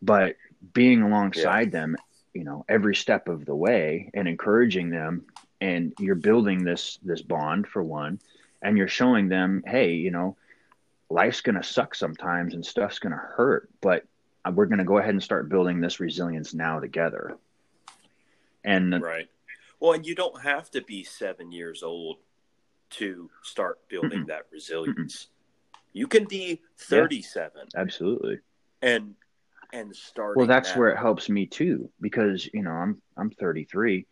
[0.00, 0.36] but
[0.72, 1.80] being alongside yeah.
[1.80, 1.96] them,
[2.32, 5.26] you know, every step of the way and encouraging them,
[5.60, 8.20] and you're building this this bond for one,
[8.62, 10.38] and you're showing them, hey, you know,
[11.10, 14.06] life's gonna suck sometimes and stuff's gonna hurt, but
[14.54, 17.36] we're gonna go ahead and start building this resilience now together.
[18.64, 19.28] And right.
[19.80, 22.16] Well, and you don't have to be seven years old
[22.90, 24.28] to start building Mm-mm.
[24.28, 25.24] that resilience.
[25.24, 25.28] Mm-mm.
[25.92, 27.50] You can be 37.
[27.74, 28.38] Yeah, absolutely.
[28.82, 29.14] And
[29.72, 30.80] and start Well, that's now.
[30.80, 34.06] where it helps me too because, you know, I'm I'm 33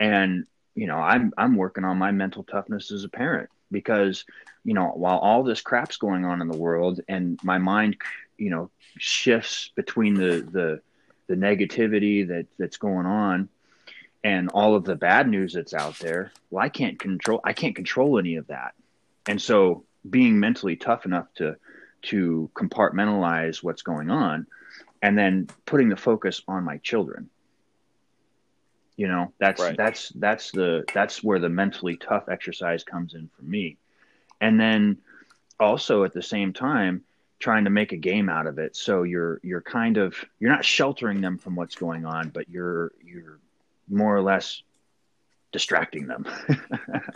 [0.00, 4.24] and you know, I'm I'm working on my mental toughness as a parent because,
[4.64, 7.96] you know, while all this crap's going on in the world and my mind,
[8.36, 10.80] you know, shifts between the the
[11.28, 13.48] the negativity that that's going on
[14.24, 17.76] and all of the bad news that's out there well i can't control i can't
[17.76, 18.74] control any of that.
[19.26, 21.56] And so being mentally tough enough to
[22.02, 24.46] to compartmentalize what's going on
[25.02, 27.28] and then putting the focus on my children.
[28.96, 29.76] You know that's right.
[29.76, 33.76] that's that's the that's where the mentally tough exercise comes in for me.
[34.40, 34.98] And then
[35.60, 37.02] also at the same time
[37.38, 38.74] trying to make a game out of it.
[38.74, 42.92] So you're you're kind of you're not sheltering them from what's going on but you're
[43.04, 43.38] you're
[43.88, 44.62] more or less
[45.52, 46.26] distracting them.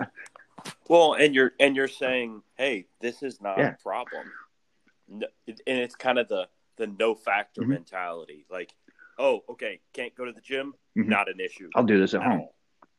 [0.89, 3.71] well, and you're and you're saying, hey, this is not yeah.
[3.71, 4.31] a problem,
[5.09, 5.25] and
[5.67, 7.73] it's kind of the the no factor mm-hmm.
[7.73, 8.47] mentality.
[8.51, 8.73] Like,
[9.19, 11.09] oh, okay, can't go to the gym, mm-hmm.
[11.09, 11.71] not an issue.
[11.75, 12.49] I'll do this at home.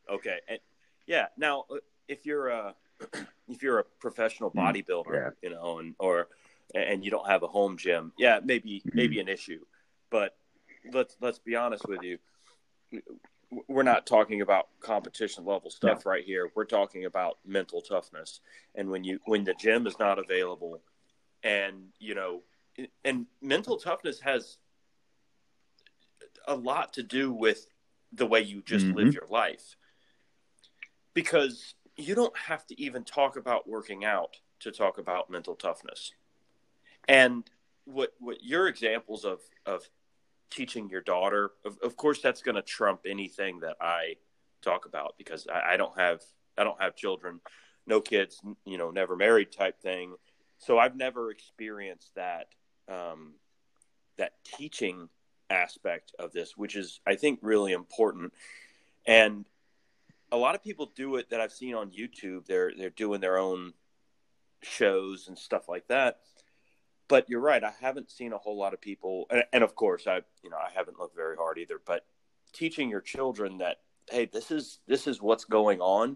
[0.10, 0.60] Okay, and
[1.08, 2.76] yeah, now uh, if you're a
[3.48, 4.60] if you're a professional mm-hmm.
[4.60, 5.50] bodybuilder, yeah.
[5.50, 6.28] you know, and or
[6.74, 8.90] and you don't have a home gym, yeah, maybe mm-hmm.
[8.94, 9.60] maybe an issue.
[10.10, 10.36] But
[10.92, 12.18] let's let's be honest with you
[13.68, 16.12] we're not talking about competition level stuff no.
[16.12, 16.52] right here.
[16.56, 18.40] We're talking about mental toughness.
[18.76, 20.80] And when you when the gym is not available,
[21.44, 22.44] and you know,
[23.04, 24.58] and mental toughness has
[26.48, 27.68] a lot to do with
[28.14, 28.98] the way you just mm-hmm.
[28.98, 29.76] live your life.
[31.14, 36.12] Because you don't have to even talk about working out to talk about mental toughness.
[37.08, 37.44] And
[37.86, 39.90] what what your examples of of
[40.52, 41.52] teaching your daughter.
[41.66, 44.16] Of, of course, that's going to trump anything that I
[44.62, 46.22] talk about because I, I, don't have
[46.58, 47.40] I don't have children,
[47.88, 50.16] no kids, you know, never married type thing.
[50.60, 52.48] So I've never experienced that
[52.88, 53.34] um,
[54.18, 55.10] that teaching
[55.50, 58.34] aspect of this, which is I think really important.
[59.06, 59.46] And
[60.32, 62.46] a lot of people do it that I've seen on YouTube.
[62.46, 63.74] They're they're doing their own
[64.62, 66.20] shows and stuff like that
[67.12, 67.62] but you're right.
[67.62, 70.56] I haven't seen a whole lot of people, and, and, of course, I you know
[70.56, 71.80] I haven't looked very hard either.
[71.86, 72.06] But
[72.54, 76.16] teaching your children that hey, this is this is what's going on.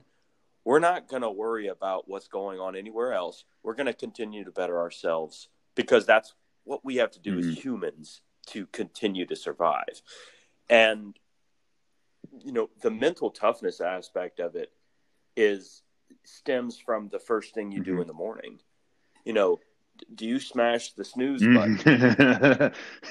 [0.63, 3.43] We're not going to worry about what's going on anywhere else.
[3.61, 7.49] We're going to continue to better ourselves because that's what we have to do mm-hmm.
[7.49, 10.01] as humans to continue to survive.
[10.69, 11.19] And
[12.39, 14.71] you know, the mental toughness aspect of it
[15.35, 15.83] is
[16.23, 17.95] stems from the first thing you mm-hmm.
[17.97, 18.61] do in the morning.
[19.25, 19.59] You know,
[20.13, 21.55] do you smash the snooze mm.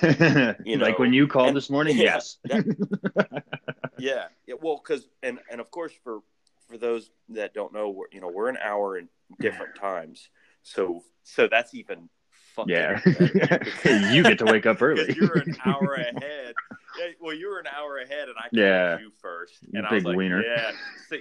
[0.02, 0.56] button?
[0.64, 2.38] you know, like when you called and, this morning, yeah, yes.
[2.44, 3.44] That,
[3.98, 4.54] yeah, yeah.
[4.60, 6.20] Well, because and and of course for
[6.68, 9.08] for those that don't know, we're, you know, we're an hour in
[9.40, 10.28] different times,
[10.62, 12.08] so so that's even
[12.66, 13.00] yeah.
[14.12, 15.14] you get to wake up early.
[15.16, 16.54] You're an hour ahead.
[16.98, 18.98] Yeah, well, you were an hour ahead, and I called yeah.
[18.98, 20.42] you first, and Big I was like, wiener.
[20.42, 20.70] yeah,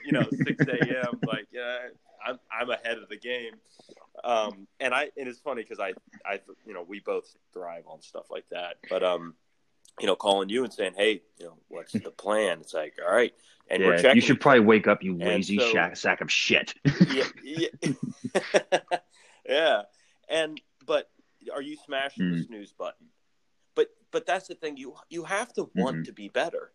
[0.06, 1.20] you know, six a.m.
[1.26, 1.88] like, yeah,
[2.26, 3.54] I'm I'm ahead of the game.
[4.24, 5.94] Um, and I and it's funny because I
[6.26, 8.78] I you know we both thrive on stuff like that.
[8.90, 9.36] But um,
[10.00, 12.60] you know, calling you and saying, hey, you know, what's the plan?
[12.62, 13.34] It's like, all right,
[13.70, 14.16] and yeah, we're checking.
[14.16, 16.74] You should probably wake up, you lazy so, shack, sack of shit.
[17.12, 17.92] yeah, yeah.
[19.48, 19.82] yeah,
[20.30, 21.10] and but
[21.54, 22.38] are you smashing mm.
[22.38, 23.08] the snooze button?
[23.76, 24.78] But but that's the thing.
[24.78, 26.04] You you have to want mm-hmm.
[26.04, 26.72] to be better.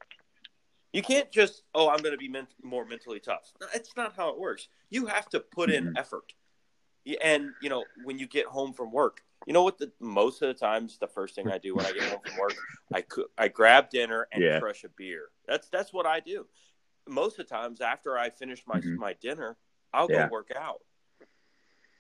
[0.99, 3.53] You can't just oh I'm going to be men- more mentally tough.
[3.73, 4.69] It's not how it works.
[4.91, 5.89] You have to put mm-hmm.
[5.89, 6.33] in effort.
[7.23, 9.79] And you know, when you get home from work, you know what?
[9.79, 12.37] The most of the times, the first thing I do when I get home from
[12.37, 12.55] work,
[12.93, 14.59] I cook, I grab dinner and yeah.
[14.59, 15.29] crush a beer.
[15.47, 16.47] That's that's what I do.
[17.07, 18.97] Most of the times, after I finish my mm-hmm.
[18.97, 19.57] my dinner,
[19.95, 20.27] I'll yeah.
[20.27, 20.81] go work out.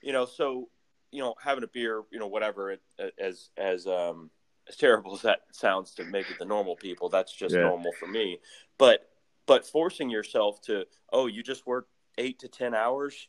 [0.02, 0.68] You know, so
[1.12, 2.82] you know, having a beer, you know, whatever, it,
[3.18, 4.30] as as um
[4.68, 7.62] as terrible as that sounds to maybe the normal people, that's just yeah.
[7.62, 8.38] normal for me.
[8.78, 9.08] But
[9.46, 13.28] but forcing yourself to, oh, you just work eight to ten hours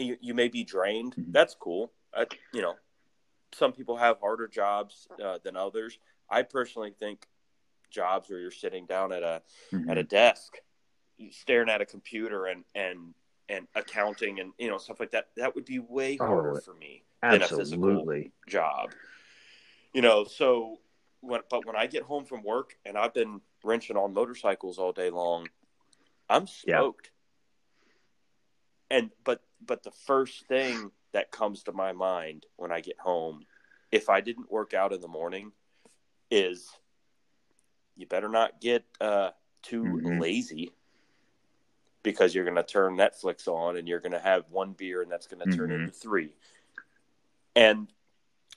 [0.00, 1.14] you, you may be drained.
[1.16, 1.32] Mm-hmm.
[1.32, 1.92] That's cool.
[2.14, 2.74] I, you know,
[3.52, 5.98] some people have harder jobs uh, than others.
[6.28, 7.26] I personally think
[7.90, 9.90] jobs where you're sitting down at a mm-hmm.
[9.90, 10.56] at a desk,
[11.30, 13.14] staring at a computer and and
[13.48, 16.60] and accounting and you know stuff like that that would be way oh, harder oh,
[16.60, 18.32] for me than a physical Absolutely.
[18.46, 18.90] job.
[19.92, 20.78] You know, so
[21.20, 24.92] when but when I get home from work and I've been wrenching on motorcycles all
[24.92, 25.48] day long,
[26.28, 26.78] I'm Yeah.
[26.78, 27.10] stoked.
[28.90, 33.46] And but but the first thing that comes to my mind when I get home,
[33.90, 35.52] if I didn't work out in the morning,
[36.30, 36.70] is
[37.96, 39.30] you better not get uh,
[39.62, 40.20] too Mhm.
[40.20, 40.72] lazy
[42.02, 45.10] because you're going to turn Netflix on and you're going to have one beer and
[45.10, 45.80] that's going to turn Mhm.
[45.80, 46.34] into three.
[47.54, 47.92] And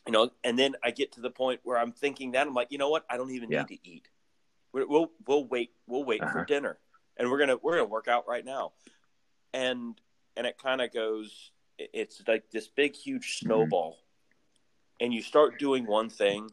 [0.06, 2.72] you know, and then I get to the point where I'm thinking that I'm like,
[2.72, 3.06] you know what?
[3.10, 3.60] I don't even Yeah.
[3.62, 4.10] need to eat.
[4.74, 6.46] We're, we'll we'll wait we'll wait for Uh-huh.
[6.46, 6.78] dinner,
[7.18, 8.74] and we're gonna we're gonna work out right now,
[9.54, 10.00] and
[10.36, 11.52] and it kind of goes.
[11.80, 13.48] It's like this big huge Mm-hmm.
[13.48, 13.98] snowball,
[15.00, 16.50] and you start doing one thing,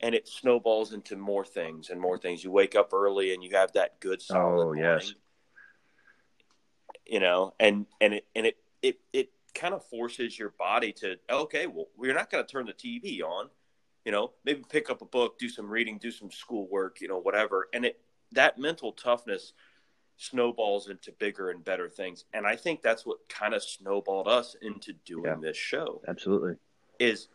[0.00, 2.44] and it snowballs into more things and more things.
[2.44, 5.00] You wake up early and you have that good solid Oh, yes.
[5.02, 5.14] morning,
[7.06, 11.16] you know, and and it and it it it kind of forces your body to
[11.30, 13.48] okay, well, we're not going to turn the TV on,
[14.04, 17.18] you know, maybe pick up a book, do some reading, do some schoolwork, you know,
[17.18, 18.00] whatever, and it
[18.32, 19.52] that mental toughness
[20.16, 24.56] snowballs into bigger and better things, and I think that's what kind of snowballed us
[24.62, 25.36] into doing Yeah.
[25.40, 26.02] this show.
[26.06, 26.56] Absolutely.
[27.00, 27.28] is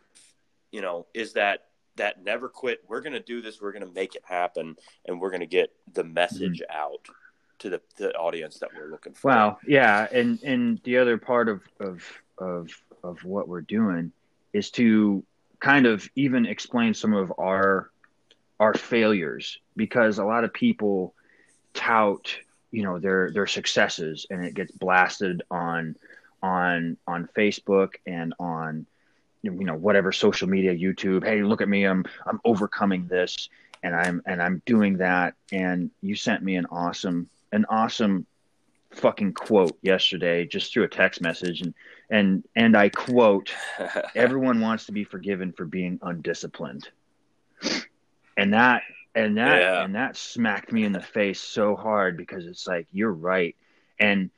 [0.72, 2.82] you know is that that never quit.
[2.88, 3.60] We're going to do this.
[3.60, 4.76] We're going to make it happen.
[5.06, 6.80] And we're going to get the message mm-hmm.
[6.80, 7.06] out
[7.60, 9.58] to the, the audience that we're looking for Wow.
[9.66, 10.06] Yeah.
[10.12, 12.02] And and the other part of of
[12.38, 12.70] of
[13.02, 14.12] of what we're doing
[14.52, 15.22] is to
[15.60, 17.90] kind of even explain some of our
[18.58, 21.14] our failures because a lot of people
[21.74, 22.34] tout
[22.70, 25.96] you know their their successes and it gets blasted on
[26.42, 28.86] on on Facebook and on
[29.42, 33.48] you know whatever social media YouTube hey look at me I'm I'm overcoming this
[33.82, 38.26] and I'm and I'm doing that and you sent me an awesome an awesome
[38.92, 41.74] fucking quote yesterday just through a text message and
[42.10, 43.52] and and I quote
[44.16, 46.88] everyone wants to be forgiven for being undisciplined
[48.36, 48.82] and that
[49.14, 49.84] and that Yeah.
[49.84, 53.54] and that smacked me in the face so hard because it's like you're right
[53.98, 54.30] and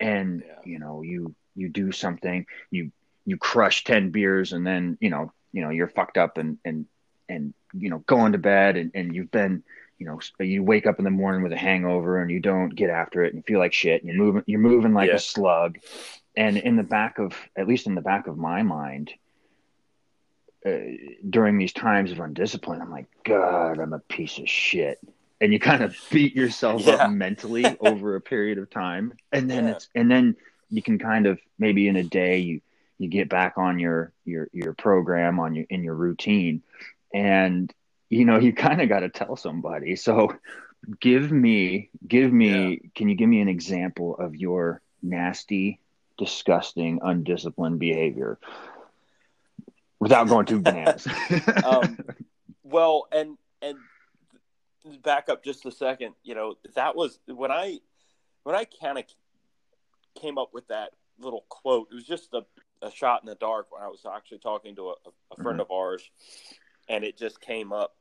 [0.00, 0.54] and Yeah.
[0.64, 2.92] you know you you do something you
[3.24, 6.86] you crush 10 beers and then you know you know you're fucked up and and
[7.28, 9.64] and you know going to bed and, and you've been
[9.98, 12.90] you know you wake up in the morning with a hangover and you don't get
[12.90, 15.16] after it and feel like shit and you're moving you're moving like Yeah.
[15.16, 15.78] a slug
[16.36, 19.10] and in the back of at least in the back of my mind
[20.66, 20.70] uh,
[21.28, 24.98] during these times of undiscipline i'm like god i'm a piece of shit
[25.40, 26.94] and you kind of beat yourself Yeah.
[26.94, 29.72] up mentally over a period of time and then Yeah.
[29.72, 30.36] it's and then
[30.70, 32.60] you can kind of maybe in a day you
[32.98, 36.62] you get back on your your your program on your in your routine
[37.14, 37.72] and
[38.10, 39.96] you know you kind of got to tell somebody.
[39.96, 40.34] So
[41.00, 45.80] give me give me can you give me an example of your nasty
[46.18, 48.38] disgusting undisciplined behavior?
[49.98, 51.06] Without going too bananas.
[51.64, 51.98] Um,
[52.62, 53.78] well and and
[55.02, 57.78] back up just a second you know that was when i
[58.44, 59.04] when i kind of
[60.20, 62.44] came up with that little quote it was just a,
[62.82, 64.94] a shot in the dark when i was actually talking to a,
[65.32, 65.62] a friend Mhm.
[65.62, 66.08] of ours
[66.88, 67.96] and it just came up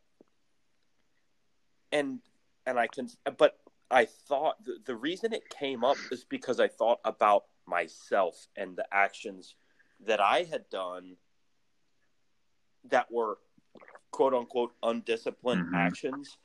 [1.92, 2.20] and
[2.66, 3.58] and i can but
[3.92, 8.76] i thought the, the reason it came up is because i thought about myself and
[8.76, 9.56] the actions
[10.06, 11.16] that i had done
[12.84, 13.38] that were
[14.12, 15.76] quote unquote undisciplined Mhm.
[15.76, 16.38] actions.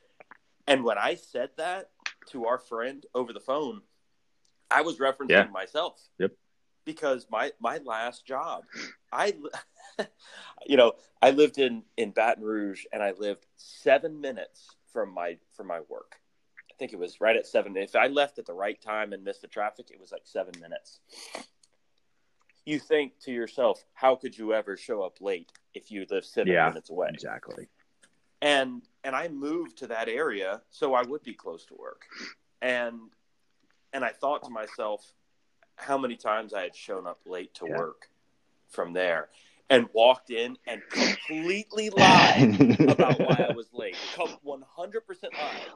[0.67, 1.91] And when I said that
[2.27, 3.83] to our friend over the phone,
[4.69, 5.43] I was referencing Yeah.
[5.45, 6.09] myself.
[6.17, 6.31] Yep.
[6.85, 8.63] Because my my last job,
[9.11, 9.35] I
[10.65, 15.37] you know, I lived in in Baton Rouge and I lived 7 minutes from my
[15.55, 16.15] from my work.
[16.69, 17.77] I think it was right at 7.
[17.77, 20.53] If I left at the right time and missed the traffic, it was like 7
[20.59, 20.99] minutes.
[22.65, 26.51] You think to yourself, how could you ever show up late if you live 7
[26.51, 26.69] Yeah.
[26.69, 27.09] minutes away?
[27.13, 27.67] exactly
[28.41, 32.05] and and I moved to that area so I would be close to work,
[32.61, 32.99] and
[33.93, 35.13] and I thought to myself
[35.81, 37.77] how many times I had shown up late to Yeah.
[37.77, 38.09] work
[38.69, 39.29] from there,
[39.69, 43.97] and walked in and completely lied about why I was late,
[44.43, 45.71] one hundred percent lied,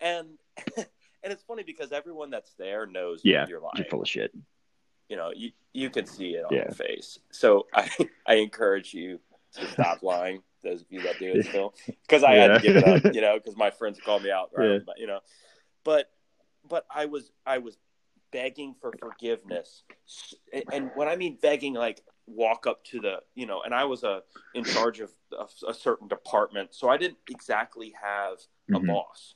[0.00, 0.38] and
[0.76, 4.32] and it's funny because everyone that's there knows Yeah, you're lying you're full of shit
[5.08, 6.62] you know, you, you can see it on Yeah.
[6.66, 7.18] your face.
[7.32, 7.90] So I,
[8.26, 9.18] I encourage you
[9.54, 10.40] to stop lying.
[10.62, 13.20] Those of you that do it still, because I had to give it up, you
[13.20, 14.74] know, because my friends called me out, right?
[14.74, 14.78] Yeah.
[14.86, 15.18] But, you know,
[15.82, 16.12] but
[16.68, 17.76] but I was I was
[18.32, 19.84] begging for forgiveness,
[20.72, 24.02] and, when I mean begging, like walk up to the, you know, and I was
[24.04, 24.22] a
[24.54, 28.38] in charge of a, a certain department, so I didn't exactly have
[28.72, 28.86] a Mhm.
[28.86, 29.34] boss,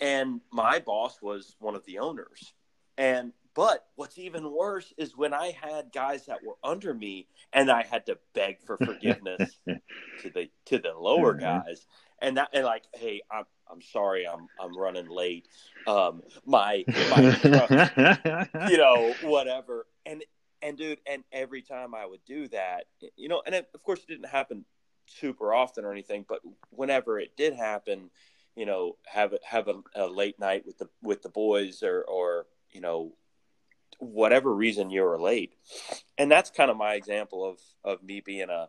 [0.00, 2.52] and my boss was one of the owners,
[2.96, 7.70] and but what's even worse is when I had guys that were under me and
[7.70, 9.58] I had to beg for forgiveness
[10.22, 11.40] to the to the lower Mhm.
[11.40, 11.86] guys.
[12.22, 15.46] And that and like, hey, I'm I'm sorry, I'm I'm running late.
[15.86, 17.70] Um my my truck
[18.68, 19.86] you know, whatever.
[20.06, 20.24] And
[20.62, 22.84] and dude, and every time I would do that,
[23.16, 24.64] you know, and it, of course it didn't happen
[25.06, 26.40] super often or anything, but
[26.70, 28.10] whenever it did happen,
[28.54, 32.02] you know, have a, have a, a late night with the with the boys or
[32.02, 33.12] or you know,
[33.98, 35.54] whatever reason you were late,
[36.18, 38.68] and that's kind of my example of of me being a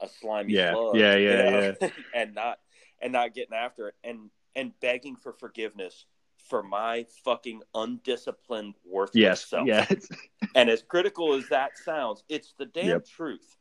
[0.00, 2.58] a slimy Yeah, slug, yeah, you yeah, and not
[3.00, 9.40] and not getting after it and and begging for forgiveness for my fucking undisciplined worthless
[9.40, 9.70] yes, self.
[9.70, 10.08] yes,
[10.54, 13.04] And as critical as that sounds, it's the damn Yep.
[13.04, 13.56] truth.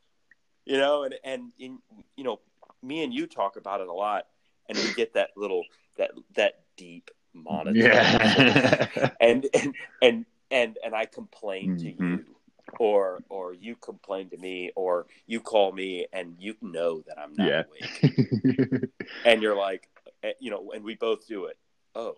[0.66, 1.80] You know, and and in,
[2.16, 2.40] you know,
[2.82, 4.26] me and you talk about it a lot,
[4.68, 5.68] and we get that little
[5.98, 8.16] that that deep monotone.
[8.34, 8.88] yeah,
[9.20, 11.92] And and and and and I complain to Mhm.
[11.92, 12.36] you,
[12.80, 17.34] or or you complain to me, or you call me, and you know that I'm
[17.34, 17.64] not Yeah.
[17.68, 18.92] awake,
[19.26, 19.90] and you're like,
[20.24, 21.58] eh, you know, and we both do it.
[21.96, 22.16] Oh,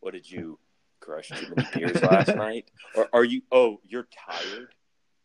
[0.00, 0.58] what did you
[1.00, 2.70] crush too many beers last night?
[2.94, 3.42] Or are you?
[3.50, 4.74] Oh, you're tired.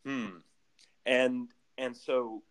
[0.05, 0.37] Hmm.
[1.05, 2.43] And and so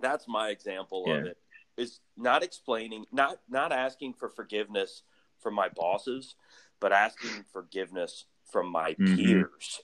[0.00, 1.38] that's my example of it.
[1.76, 5.02] Is not explaining, not not asking for forgiveness
[5.38, 6.34] from my bosses,
[6.80, 9.16] but asking forgiveness from my Mhm.
[9.16, 9.80] peers.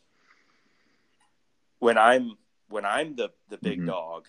[1.86, 2.36] When I'm
[2.68, 3.86] when I'm the the big Mhm.
[3.86, 4.26] dog,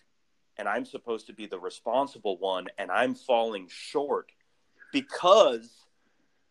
[0.57, 4.31] and I'm supposed to be the responsible one, and I'm falling short
[4.91, 5.87] because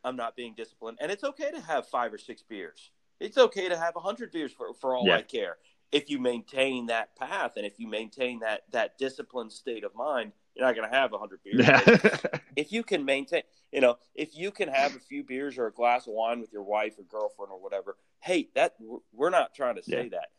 [0.03, 0.99] I'm not being disciplined.
[1.01, 2.91] And it's okay to have five or six beers.
[3.21, 5.19] It's okay to have a hundred beers for, for all Yeah.
[5.19, 5.59] I care.
[5.93, 10.33] If you maintain that path and if you maintain that that disciplined state of mind,
[10.57, 11.65] you're not going to have a hundred beers.
[12.57, 15.73] If you can maintain, you know, if you can have a few beers or a
[15.73, 18.75] glass of wine with your wife or girlfriend or whatever, hey, that
[19.13, 20.09] we're not trying to say Yeah.
[20.19, 20.31] that.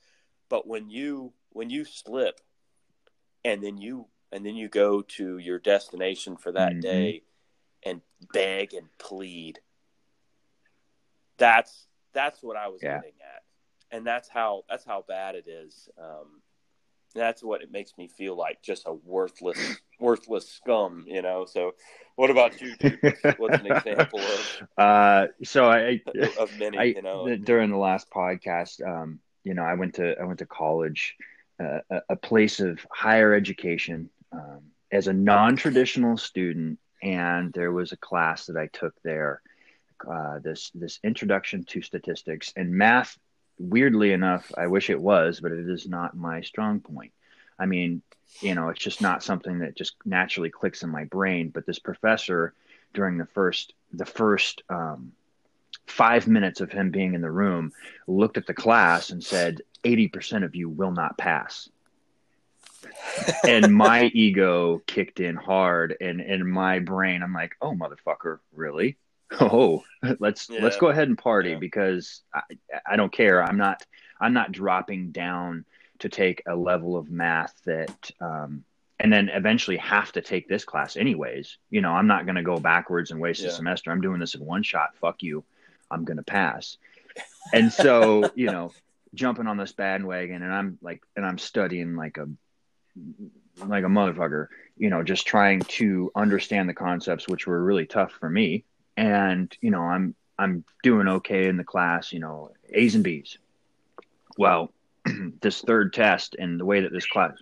[0.50, 2.40] But when you when you slip,
[3.44, 6.82] and then you and then you go to your destination for that Mhm.
[6.82, 7.24] day
[7.84, 8.02] and
[8.34, 9.60] beg and plead,
[11.38, 12.98] that's that's what I was Yeah.
[12.98, 13.44] getting at,
[13.92, 15.90] and that's how that's how bad it is.
[15.98, 16.42] Um,
[17.16, 21.46] that's what it makes me feel like, just a worthless, worthless scum, you know.
[21.46, 21.74] So,
[22.16, 23.00] what about you, dude?
[23.02, 24.40] What's, what's an example of
[24.78, 26.02] uh, so I,
[26.40, 26.78] of many?
[26.78, 30.40] I you know, during the last podcast, um, you know, I went to I went
[30.40, 31.16] to college,
[31.58, 37.94] uh, a, a place of higher education, um, as a non-traditional student, and there was
[37.94, 39.42] a class that I took there,
[40.06, 43.18] uh, this this introduction to statistics and math.
[43.58, 47.14] Weirdly enough, I wish it was, but it is not my strong point.
[47.58, 48.02] I mean,
[48.42, 51.50] you know, it's just not something that just naturally clicks in my brain.
[51.50, 52.54] But this professor,
[52.94, 55.14] during the first the first um,
[55.88, 57.72] five minutes of him being in the room,
[58.08, 61.70] looked at the class and said, 80% of you will not pass.
[63.46, 68.98] and my ego kicked in hard and in my brain i'm like oh motherfucker really?
[69.42, 69.84] Oh
[70.20, 70.64] let's Yeah.
[70.64, 71.58] let's go ahead and party Yeah.
[71.60, 72.42] because I,
[72.86, 73.44] I don't care.
[73.44, 73.84] I'm not
[74.20, 75.66] i'm not dropping down
[76.00, 78.64] to take a level of math that um
[79.00, 81.58] and then eventually have to take this class anyways.
[81.70, 83.92] You know i'm not going to go backwards and waste a semester.
[83.92, 84.96] I'm doing this in one shot.
[85.02, 85.44] Fuck you
[85.92, 86.78] i'm going to pass
[87.54, 88.72] and so you know
[89.14, 92.28] jumping on this bandwagon and i'm like and i'm studying like a
[93.66, 98.12] like a motherfucker, you know, just trying to understand the concepts, which were really tough
[98.12, 98.64] for me.
[98.96, 103.38] And, you know, I'm, I'm doing okay in the class, you know, A's and B's.
[104.38, 104.72] Well,
[105.42, 107.34] this third test and the way that this class,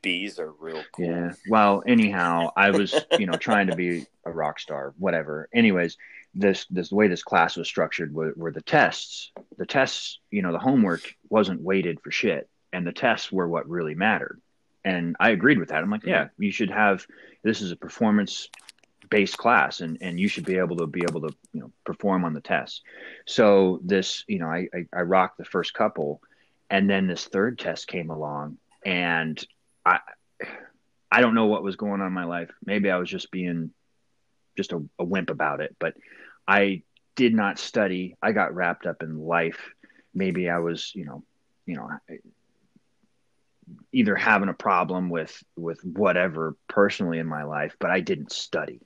[0.00, 1.06] bees are real cool.
[1.06, 1.32] yeah.
[1.50, 5.48] Well, anyhow, I was, you know, trying to be a rock star, whatever.
[5.52, 5.98] Anyways,
[6.38, 9.32] this this the way this class was structured were, were the tests.
[9.56, 13.68] The tests, you know, the homework wasn't weighted for shit, and the tests were what
[13.68, 14.40] really mattered.
[14.84, 15.82] And I agreed with that.
[15.82, 16.42] I'm like, yeah, mm-hmm.
[16.42, 17.06] you should have.
[17.42, 18.48] This is a performance
[19.10, 22.24] based class, and and you should be able to be able to you know perform
[22.24, 22.82] on the tests.
[23.26, 26.20] So this, you know, I I, I rocked the first couple,
[26.70, 29.44] and then this third test came along, and
[29.84, 29.98] I
[31.10, 32.50] I don't know what was going on in my life.
[32.64, 33.72] Maybe I was just being
[34.56, 35.94] just a, a wimp about it, but
[36.48, 36.82] I
[37.14, 38.16] did not study.
[38.22, 39.70] I got wrapped up in life.
[40.14, 41.22] Maybe I was, you know,
[41.66, 41.90] you know,
[43.92, 48.80] either having a problem with with whatever personally in my life, but I didn't study.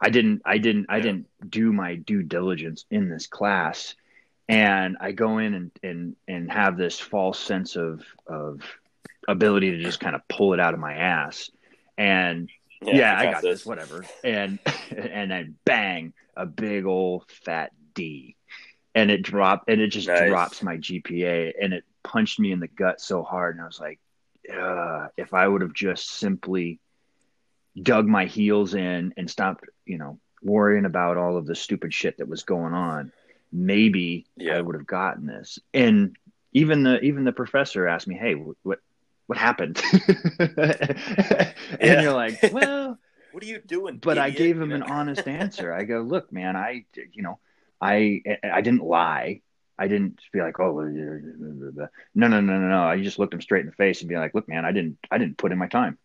[0.00, 3.94] I didn't I didn't I didn't do my due diligence in this class.
[4.48, 8.62] And I go in and and and have this false sense of of
[9.28, 11.50] ability to just kind of pull it out of my ass.
[11.98, 12.50] And
[12.82, 14.04] yeah, I got this, whatever.
[14.24, 14.58] And
[14.96, 18.36] and then bang, a big old fat D.
[18.94, 20.28] and it dropped and it just Nice.
[20.28, 23.80] drops my GPA and it punched me in the gut so hard and I was
[23.80, 23.98] like,
[25.16, 26.78] if I would have just simply
[27.80, 32.18] dug my heels in and stopped, you know, worrying about all of the stupid shit
[32.18, 33.12] that was going on,
[33.52, 35.58] maybe I would have gotten this.
[35.74, 36.16] And
[36.52, 38.78] even the even the professor asked me, "Hey, what
[39.26, 39.82] what happened?"
[40.38, 42.02] and Yeah.
[42.02, 42.98] you're like, "Well,
[43.32, 43.98] What are you doing?
[43.98, 45.72] but I gave him an honest answer.
[45.72, 47.38] I go, look, man, I, you know,
[47.80, 49.42] I, I didn't lie.
[49.78, 51.86] I didn't be like, oh, well, blah, blah, blah.
[52.14, 52.84] no, no, no, no, no.
[52.84, 54.98] I just looked him straight in the face and be like, look, man, I didn't,
[55.10, 55.98] I didn't put in my time.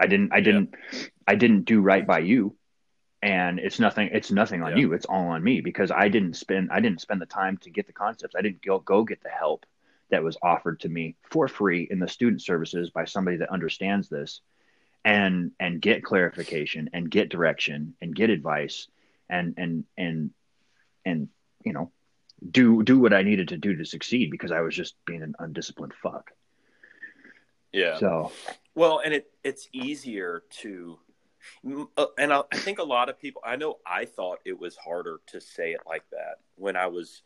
[0.00, 0.74] I didn't, I didn't,
[1.28, 2.56] I didn't do right by you.
[3.22, 4.78] And it's nothing, it's nothing on Yeah.
[4.78, 4.92] you.
[4.94, 7.86] It's all on me because I didn't spend, I didn't spend the time to get
[7.86, 8.34] the concepts.
[8.36, 9.64] I didn't go, go get the help
[10.12, 14.08] that was offered to me for free in the student services by somebody that understands
[14.08, 14.42] this
[15.04, 18.86] and and get clarification and get direction and get advice
[19.28, 20.30] and and and
[21.04, 21.28] and
[21.64, 21.90] you know
[22.48, 25.34] do do what I needed to do to succeed because I was just being an
[25.38, 26.30] undisciplined fuck.
[27.72, 27.98] Yeah.
[27.98, 28.32] So
[28.74, 30.98] Well, and it it's easier to,
[31.96, 33.40] uh, and I, I think a lot of people.
[33.44, 37.22] I know I thought it was harder to say it like that when I was,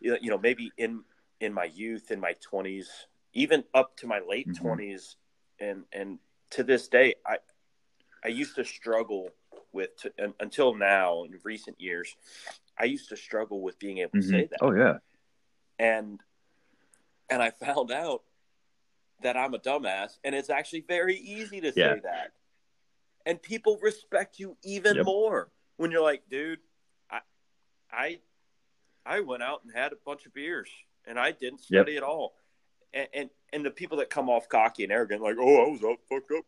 [0.00, 1.04] you know, maybe in
[1.40, 4.56] in my youth, in my twenties, even up to my late Mhm.
[4.62, 5.16] 20s
[5.58, 6.18] and and
[6.50, 7.38] to this day, I
[8.24, 9.30] I used to struggle
[9.72, 12.16] with to, un, until now in recent years.
[12.78, 14.30] I used to struggle with being able to mhm.
[14.30, 14.98] say that oh yeah,
[15.78, 16.20] and
[17.30, 18.22] and I found out
[19.22, 22.00] that I'm a dumbass, and it's actually very easy to say Yeah.
[22.02, 22.32] that,
[23.24, 25.04] and people respect you even Yep.
[25.06, 26.60] more when you're like, dude,
[27.10, 27.20] I,
[27.90, 28.20] I,
[29.04, 30.70] I went out and had a bunch of beers,
[31.06, 31.82] and I didn't Yep.
[31.84, 32.34] study at all,
[32.92, 35.82] and, and and the people that come off cocky and arrogant, like, oh, I was
[35.84, 36.44] up, fucked up,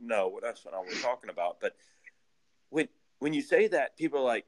[0.00, 1.76] no, that's not what we're talking about, but
[2.70, 2.88] when
[3.18, 4.46] when you say that, people are like,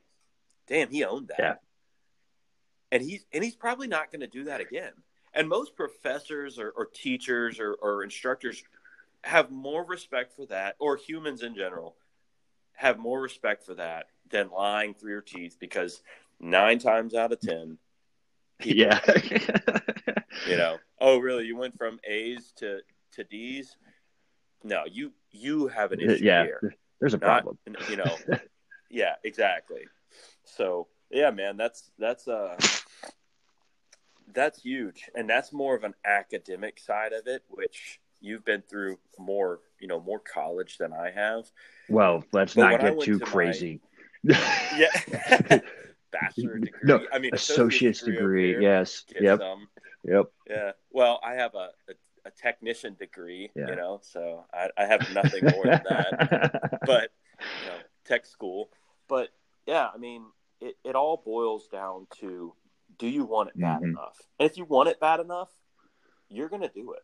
[0.66, 1.38] damn, he owned that.
[1.38, 1.54] Yeah.
[2.92, 4.92] And he's and he's probably not going to do that again.
[5.32, 8.64] And most professors or, or teachers or, or instructors
[9.22, 11.96] have more respect for that, or humans in general
[12.72, 16.02] have more respect for that than lying through your teeth because
[16.40, 17.78] nine times out of ten,
[18.64, 19.00] yeah,
[20.48, 21.44] you know, oh really?
[21.46, 22.80] You went from A's to
[23.12, 23.76] to D's?
[24.62, 26.44] No, you you have an issue yeah.
[26.44, 27.58] here There's a not problem.
[27.88, 28.16] you know
[28.90, 29.82] yeah exactly
[30.44, 32.56] so yeah man that's that's uh
[34.32, 38.98] that's huge and that's more of an academic side of it which you've been through
[39.18, 41.44] more you know more college than i have
[41.88, 43.80] Well, let's But not get too to my- crazy.
[44.24, 44.90] yeah
[46.12, 48.48] bachelor degree No, i mean Associate's degree.
[48.48, 48.60] here.
[48.60, 49.04] Yes.
[49.12, 49.38] Get Yep.
[49.40, 49.68] some.
[50.04, 50.26] Yep.
[50.48, 51.92] yeah well i have a, a,
[52.26, 53.68] a technician degree Yeah.
[53.70, 57.10] you know so I, I have nothing more than that but
[57.62, 58.68] you know, tech school.
[59.08, 59.30] But
[59.66, 60.24] yeah, I mean,
[60.60, 62.54] it, it all boils down to
[62.98, 63.90] do you want it bad Mhm.
[63.90, 64.18] enough?
[64.38, 65.48] And if you want it bad enough,
[66.28, 67.02] you're going to do it.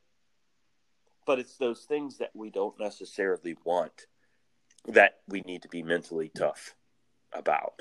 [1.27, 4.07] But it's those things that we don't necessarily want
[4.87, 6.75] that we need to be mentally tough
[7.33, 7.81] about.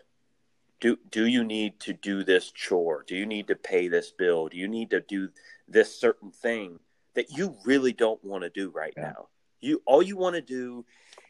[0.86, 3.04] Do, do you need to do this chore?
[3.08, 4.50] Do you need to pay this bill?
[4.50, 5.30] Do you need to do
[5.68, 6.78] this certain thing
[7.16, 9.14] that you really don't want to do right Yeah.
[9.14, 9.30] now?
[9.62, 10.86] You all you want to do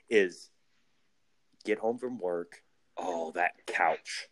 [0.10, 0.50] is
[1.64, 2.64] get home from work.
[2.98, 4.28] Oh, that couch,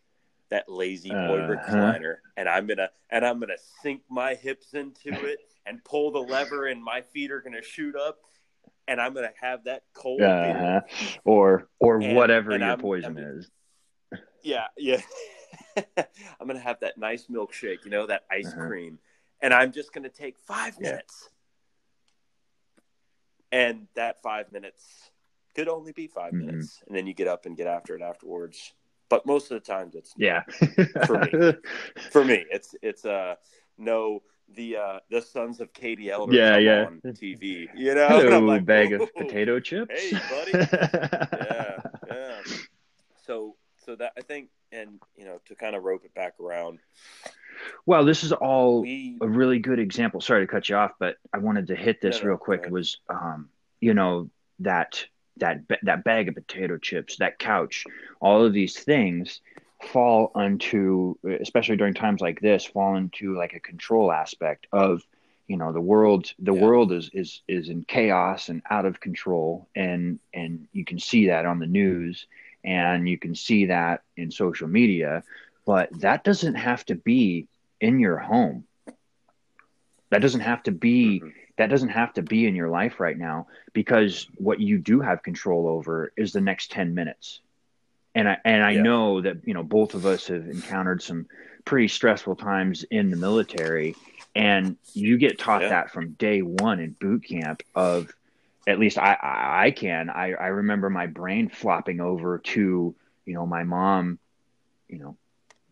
[0.49, 1.55] that La-Z-Boy Uh-huh.
[1.73, 6.19] recliner, and I'm gonna and I'm gonna sink my hips into it and pull the
[6.19, 8.19] lever, and my feet are gonna shoot up,
[8.89, 10.81] and I'm gonna have that cold uh-huh.
[11.23, 13.49] Or or And- whatever and your I'm- poison I'm- is.
[14.43, 15.01] Yeah, yeah.
[16.39, 18.67] I'm gonna have that nice milkshake, you know, that ice Uh-huh.
[18.67, 18.99] cream,
[19.41, 20.91] and I'm just gonna take five Yeah.
[20.91, 21.29] minutes,
[23.51, 25.11] and that five minutes
[25.55, 26.45] could only be 5 Mhm.
[26.45, 28.73] minutes, and then you get up and get after it afterwards.
[29.09, 30.43] But most of the times, it's Yeah.
[31.07, 31.31] For me.
[32.11, 33.35] for me, it's it's uh
[33.77, 36.83] no the uh the sons of Katie Elder Yeah, yeah.
[36.85, 38.07] on TV, you know.
[38.07, 39.93] Hello, like, bag of potato chips.
[39.95, 40.51] Hey, buddy.
[41.37, 41.77] yeah,
[42.07, 42.41] yeah.
[43.25, 43.55] So,
[43.85, 46.79] so that I think, and you know, to kind of rope it back around,
[47.85, 50.21] Well, this is all we a really good example.
[50.21, 52.67] Sorry to cut you off, but I wanted to hit this No, real quick.
[52.69, 53.49] Was um,
[53.81, 54.29] you know
[54.59, 55.05] that
[55.37, 57.85] that that bag of potato chips, that couch,
[58.19, 59.41] all of these things
[59.91, 65.03] fall onto, especially during times like this, fall into like a control aspect of
[65.47, 66.33] you know the world.
[66.39, 66.61] The Yeah.
[66.61, 71.27] world is is is in chaos and out of control, and and you can see
[71.27, 72.27] that on the news,
[72.63, 75.23] and you can see that in social media.
[75.65, 77.47] But that doesn't have to be
[77.79, 78.65] in your home.
[80.11, 81.33] That doesn't have to be Mhm.
[81.57, 85.21] that doesn't have to be in your life right now because what you do have
[85.21, 87.41] control over is the next 10 minutes.
[88.15, 88.81] And I and I Yeah.
[88.83, 91.27] know that you know both of us have encountered some
[91.65, 93.97] pretty stressful times in the military,
[94.35, 95.69] and you get taught Yeah.
[95.69, 97.63] that from day one in boot camp.
[97.75, 98.09] Of
[98.67, 102.95] at least I I, I can I I remember my brain flopping over to
[103.25, 104.19] you know my mom,
[104.87, 105.17] you know,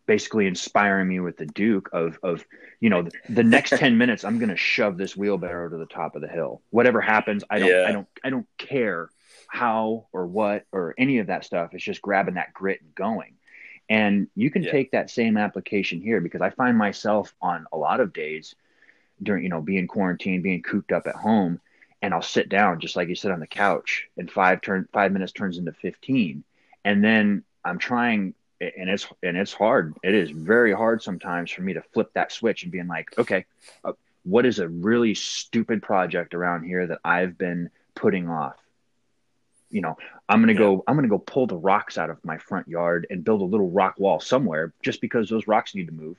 [0.07, 2.45] basically inspiring me with the Duke of of
[2.79, 6.15] you know the, the next ten minutes I'm gonna shove this wheelbarrow to the top
[6.15, 6.61] of the hill.
[6.69, 7.83] Whatever happens, I don't Yeah.
[7.85, 9.09] I don't I don't care
[9.47, 11.73] how or what or any of that stuff.
[11.73, 13.35] It's just grabbing that grit and going.
[13.89, 14.71] And you can Yeah.
[14.71, 18.55] take that same application here because I find myself on a lot of days
[19.21, 21.59] during, you know, being quarantined, being cooped up at home,
[22.01, 25.11] and I'll sit down just like you sit on the couch, and five turn five
[25.11, 26.43] minutes turns into fifteen,
[26.83, 29.95] and then I'm trying, and it's and it's hard.
[30.03, 33.45] It is very hard sometimes for me to flip that switch and being like, okay,
[33.83, 33.93] uh,
[34.23, 38.55] what is a really stupid project around here that I've been putting off?
[39.69, 39.97] You know,
[40.27, 40.83] I'm gonna go.
[40.87, 43.69] I'm gonna go pull the rocks out of my front yard and build a little
[43.69, 46.17] rock wall somewhere, just because those rocks need to move.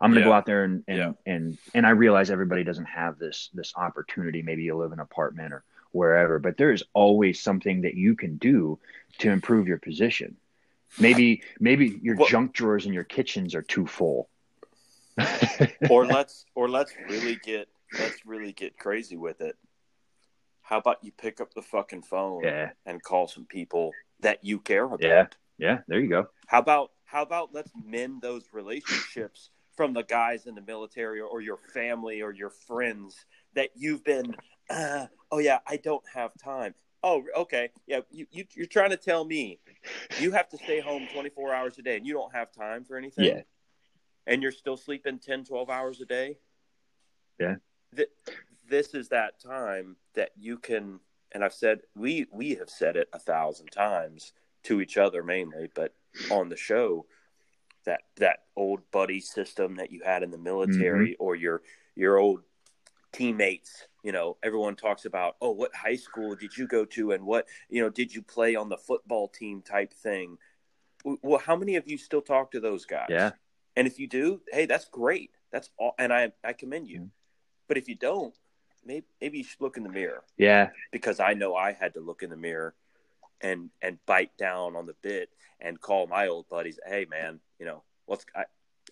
[0.00, 0.26] I'm gonna Yeah.
[0.26, 1.12] go out there and and, Yeah.
[1.26, 4.42] and and I realize everybody doesn't have this this opportunity.
[4.42, 8.14] Maybe you live in an apartment or wherever, but there is always something that you
[8.14, 8.78] can do
[9.18, 10.36] to improve your position.
[11.00, 14.28] Maybe maybe your Well- junk drawers in your kitchens are too full.
[15.90, 17.68] or let's or let's really get
[17.98, 19.56] let's really get crazy with it.
[20.62, 24.60] How about you pick up the fucking phone yeah, and call some people that you
[24.60, 25.02] care about?
[25.02, 25.26] Yeah.
[25.56, 25.78] yeah.
[25.88, 26.28] There you go.
[26.46, 31.28] How about how about let's mend those relationships from the guys in the military or,
[31.28, 33.24] or your family or your friends
[33.54, 34.34] that you've been
[34.68, 36.74] uh, oh yeah, I don't have time.
[37.04, 37.70] Oh, okay.
[37.86, 39.60] Yeah, you, you you're trying to tell me
[40.18, 42.96] you have to stay home 24 hours a day and you don't have time for
[42.96, 43.24] anything?
[43.24, 43.42] Yeah.
[44.26, 46.38] And you're still sleeping 10, 12 hours a day?
[47.38, 47.54] Yeah.
[47.94, 48.10] Th-
[48.68, 50.98] this is that time that you can
[51.30, 54.32] and I've said we we have said it a thousand times
[54.64, 55.94] to each other mainly, but
[56.32, 57.06] on the show
[57.88, 61.62] that that old buddy system that you had in the military or your
[61.96, 62.42] your old
[63.12, 67.24] teammates you know everyone talks about oh what high school did you go to and
[67.24, 70.36] what you know did you play on the football team type thing
[71.22, 73.30] well how many of you still talk to those guys Yeah.
[73.76, 77.10] and if you do hey that's great that's all and i i commend you Mhm.
[77.68, 78.34] but if you don't
[78.84, 80.70] maybe maybe you should look in the mirror Yeah.
[80.92, 82.74] because I know I had to look in the mirror
[83.40, 85.30] and and bite down on the bit
[85.60, 88.44] and call my old buddies, hey man, you know, what's I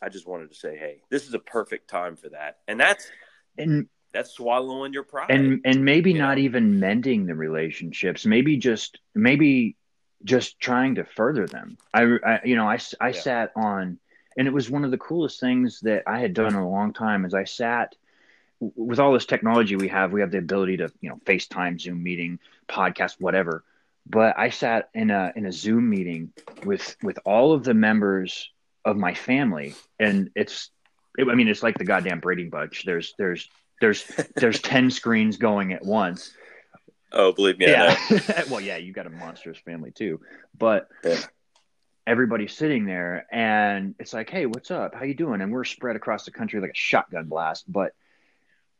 [0.02, 2.58] I just wanted to say, hey, this is a perfect time for that.
[2.68, 3.10] And that's
[3.58, 5.28] And that's swallowing your pride.
[5.30, 6.44] and and maybe not know?
[6.44, 9.76] even mending the relationships maybe just maybe
[10.24, 12.78] just trying to further them i, I you know I
[13.10, 13.12] Yeah.
[13.12, 13.98] sat on
[14.36, 16.92] and it was one of the coolest things that i had done in a long
[16.92, 17.94] time is i sat
[18.60, 22.02] with all this technology we have we have the ability to you know facetime zoom
[22.02, 22.38] meeting
[22.68, 23.64] podcast whatever
[24.06, 26.32] but i sat in a in a zoom meeting
[26.64, 28.50] with with all of the members
[28.86, 29.74] of my family.
[30.00, 30.70] And it's
[31.18, 32.84] it, i mean it's like the goddamn brady bunch.
[32.86, 34.04] There's there's there's
[34.36, 36.32] there's 10 screens going at once.
[37.12, 37.96] Oh, believe me, I know.
[38.10, 38.42] yeah.
[38.50, 40.20] Well yeah you got a monstrous family too.
[40.56, 41.20] But Yeah.
[42.06, 44.94] everybody's sitting there and it's like hey what's up?
[44.94, 45.40] How you doing?
[45.42, 47.70] And we're spread across the country like a shotgun blast.
[47.70, 47.92] But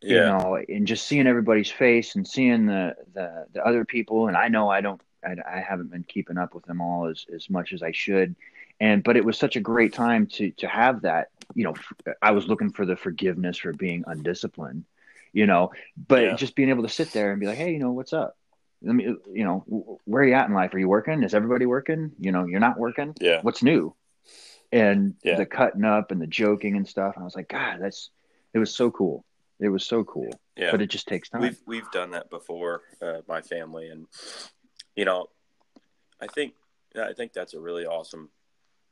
[0.02, 4.36] you know and just seeing everybody's face and seeing the the, the other people and
[4.36, 7.48] i know i don't I, I haven't been keeping up with them all as, as
[7.48, 8.36] much as i should
[8.81, 11.74] and but it was such a great time to to have that you know
[12.22, 14.85] i was looking for the forgiveness for being undisciplined
[15.33, 15.70] you know
[16.09, 16.37] but Yeah.
[16.37, 18.37] just being able to sit there and be like hey you know what's up?
[18.83, 20.74] Let me you know where are you at in life?
[20.74, 21.22] Are you working?
[21.22, 22.12] Is everybody working?
[22.20, 23.14] You know you're not working?
[23.20, 23.41] Yeah.
[23.43, 23.95] what's new?
[24.72, 25.37] And Yeah.
[25.37, 28.11] the cutting up and the joking and stuff and i was like god that's
[28.55, 29.24] it was so cool.
[29.59, 30.31] It was so cool.
[30.57, 30.70] Yeah.
[30.70, 31.41] but it just takes time.
[31.43, 34.07] We've we've done that before, uh, my family, and
[34.95, 35.29] you know,
[36.20, 36.53] I think
[36.99, 38.29] I think that's a really awesome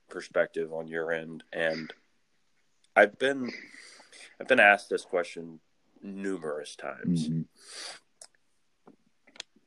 [0.09, 1.45] perspective on your end.
[1.53, 1.93] And
[2.97, 3.51] I've been
[4.41, 5.61] I've been asked this question
[6.03, 7.47] numerous times, Mhm.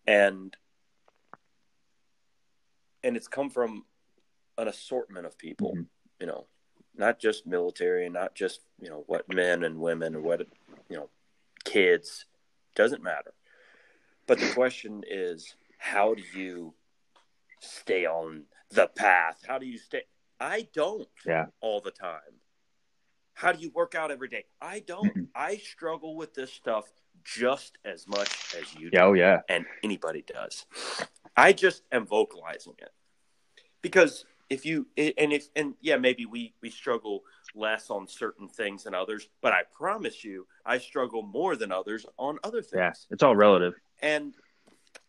[0.05, 0.55] and
[3.03, 3.85] and it's come from
[4.57, 5.75] an assortment of people.
[5.75, 5.87] Mhm.
[6.19, 6.47] You know,
[6.95, 10.39] not just military, and not just you know what men and women or what
[10.89, 11.09] you know
[11.63, 12.25] kids
[12.75, 13.33] doesn't matter.
[14.25, 16.73] But the question is, how do you
[17.59, 19.43] stay on the path?
[19.45, 20.03] How do you stay?
[20.39, 21.47] I don't Yeah.
[21.61, 22.41] all the time.
[23.33, 24.45] How do you work out every day?
[24.61, 25.13] I don't.
[25.15, 25.27] Mhm.
[25.35, 26.91] I struggle with this stuff
[27.23, 30.65] just as much as you do oh yeah and anybody does.
[31.35, 32.93] I just am vocalizing it
[33.81, 37.23] because if you and if and yeah, maybe we we struggle
[37.53, 42.05] less on certain things than others, but I promise you, I struggle more than others
[42.17, 42.79] on other things.
[42.79, 44.33] yeah it's all relative And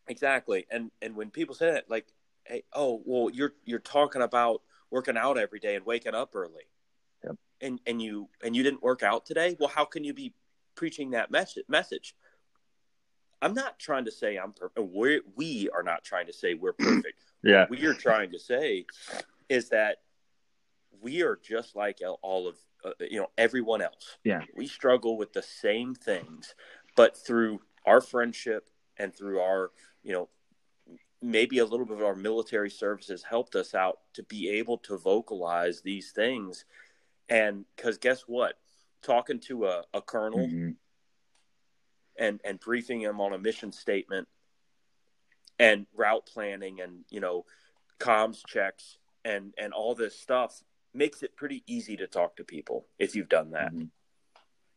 [0.09, 2.13] exactly, and and when people say that, like,
[2.45, 6.65] hey, oh, well, you're you're talking about working out every day and waking up early.
[7.25, 7.37] yep.
[7.61, 10.33] and and you and you didn't work out today well how can you be
[10.75, 12.15] preaching that message message
[13.43, 16.73] i'm not trying to say i'm perfect we we are not trying to say we're
[16.73, 17.61] perfect Yeah.
[17.63, 18.87] what we are trying to say
[19.49, 19.99] is that
[21.01, 24.43] we are just like all of uh, you know everyone else Yeah.
[24.57, 26.55] we struggle with the same things
[26.97, 29.71] but through our friendship and through our
[30.03, 30.29] you know
[31.21, 34.97] maybe a little bit of our military services helped us out to be able to
[34.97, 36.65] vocalize these things
[37.29, 38.55] and because guess what
[39.03, 40.77] talking to a, a colonel Mhm.
[42.17, 44.29] and and briefing him on a mission statement
[45.59, 47.45] and route planning and you know
[47.99, 50.63] comms checks and and all this stuff
[50.95, 53.91] makes it pretty easy to talk to people if you've done that Mhm.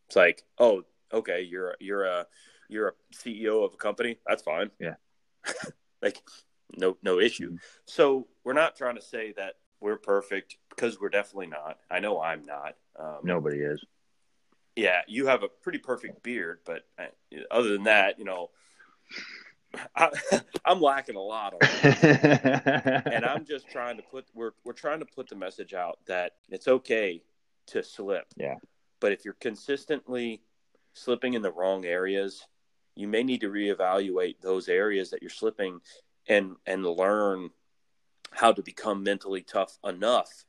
[0.08, 0.84] it's like oh
[1.14, 2.28] okay you're you're a
[2.68, 4.96] you're a ceo of a company that's fine Yeah.
[6.02, 6.22] like
[6.78, 7.60] no no issue Mhm.
[7.86, 12.22] so we're not trying to say that we're perfect because we're definitely not i know
[12.22, 13.84] i'm not um, Nobody is.
[14.76, 17.06] yeah, you have a pretty perfect beard, but uh,
[17.50, 18.50] other than that, you know,
[19.96, 20.10] I,
[20.66, 25.30] I'm lacking a lot and I'm just trying to put we're we're trying to put
[25.30, 27.24] the message out that it's okay
[27.68, 28.26] to slip.
[28.36, 28.56] Yeah.
[29.00, 30.42] But if you're consistently
[30.94, 32.46] slipping in the wrong areas,
[32.96, 35.80] you may need to reevaluate those areas that you're slipping
[36.28, 37.50] and and learn
[38.32, 40.46] how to become mentally tough enough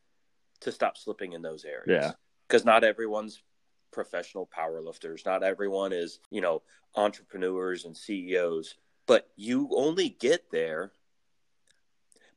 [0.60, 2.04] to stop slipping in those areas.
[2.04, 2.12] Yeah.
[2.46, 3.42] Because not everyone's
[3.90, 5.24] professional powerlifters.
[5.24, 6.62] Not everyone is, you know,
[6.94, 8.76] entrepreneurs and CEOs.
[9.06, 10.92] But you only get there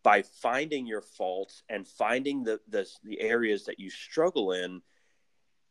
[0.01, 4.81] by finding your faults and finding the, the the areas that you struggle in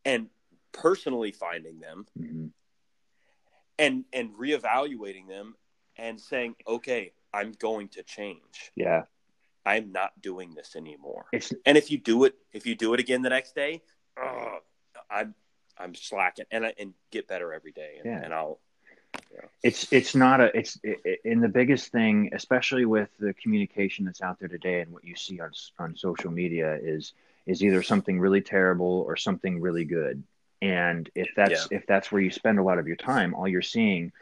[0.04, 0.28] and
[0.72, 2.50] personally finding them Mhm.
[3.78, 5.54] And and reevaluating them
[5.96, 8.72] and saying okay i'm going to change.
[8.76, 9.02] Yeah.
[9.66, 11.26] i'm not doing this anymore.
[11.32, 13.82] It's and if you do it if you do it again the next day
[14.22, 14.60] ugh,
[15.10, 15.34] i'm
[15.78, 17.96] i'm slacking and I, and get better every day.
[18.02, 18.20] And, Yeah.
[18.24, 18.60] and i'll
[19.62, 24.04] it's it's not a it's i i- and the biggest thing especially with the communication
[24.04, 27.12] that's out there today and what you see on on social media is
[27.46, 30.22] is either something really terrible or something really good
[30.64, 33.62] and if that's if that's where you spend a lot of your time all you're
[33.62, 34.12] seeing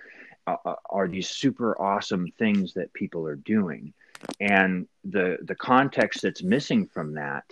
[0.45, 3.95] uh, uh, are these super awesome things that people are doing.
[4.41, 7.45] And the the context that's missing from that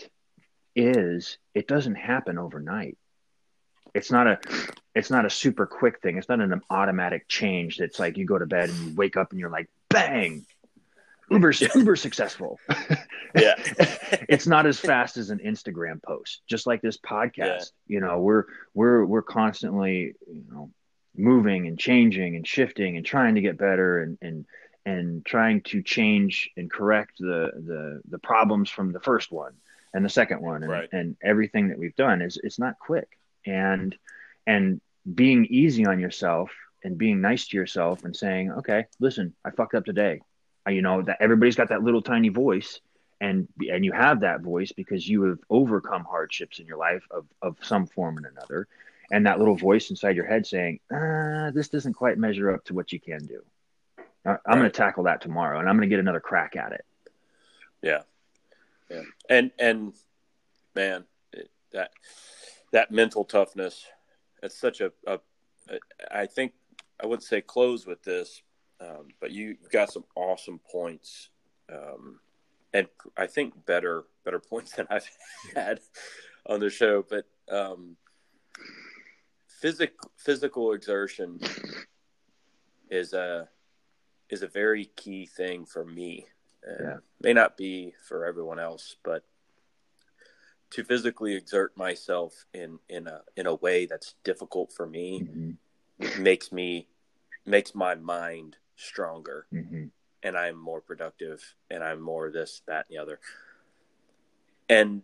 [0.75, 2.99] is it doesn't happen overnight.
[3.95, 4.41] It's not a
[4.95, 6.17] it's not a super quick thing.
[6.17, 9.31] It's not an automatic change that's like you go to bed and you wake up
[9.31, 10.45] and you're like bang
[11.31, 12.59] uber uber successful.
[13.35, 13.55] Yeah.
[14.29, 17.71] It's not as fast as an instagram post just like this podcast.
[17.87, 20.71] You know we're we're we're constantly you know
[21.17, 24.45] moving and changing and shifting and trying to get better and and
[24.85, 29.53] and trying to change and correct the the the problems from the first one
[29.95, 30.63] and the second one.
[30.65, 30.89] And, Right.
[30.93, 33.09] and everything that we've done is it's not quick.
[33.47, 33.97] And
[34.47, 34.81] and
[35.15, 36.51] being easy on yourself
[36.83, 40.21] and being nice to yourself and saying okay listen i fucked up today
[40.69, 42.81] you know that everybody's got that little tiny voice
[43.21, 47.27] and and you have that voice because you have overcome hardships in your life of
[47.43, 48.67] of some form and another
[49.11, 52.75] and that little voice inside your head saying uh, this doesn't quite measure up to
[52.75, 53.43] what you can do
[54.27, 56.73] I- i'm going to tackle that tomorrow and i'm going to get another crack at
[56.73, 56.85] it
[57.83, 58.03] Yeah,
[58.91, 59.95] yeah, and and
[60.75, 61.91] man, it, that
[62.73, 63.87] that mental toughness.
[64.43, 65.19] It's such a, a,
[65.69, 65.79] a.
[66.11, 66.53] I think
[67.03, 68.43] I wouldn't say close with this,
[68.81, 71.29] um, but you you've got some awesome points,
[71.73, 72.21] um,
[72.73, 75.09] and I think better better points than I've
[75.55, 75.81] had
[76.47, 77.05] on the show.
[77.09, 77.97] But um,
[79.47, 81.41] physic physical exertion
[82.91, 83.49] is a
[84.29, 86.27] is a very key thing for me.
[86.67, 86.97] Uh, Yeah.
[87.23, 89.25] May not be for everyone else, but
[90.71, 95.21] to physically exert myself in in a in a way that's difficult for me
[96.01, 96.19] Mhm.
[96.19, 96.87] makes me
[97.45, 99.91] makes my mind stronger Mhm.
[100.23, 103.21] and I'm more productive and I'm more this, that, and the other.
[104.69, 105.03] And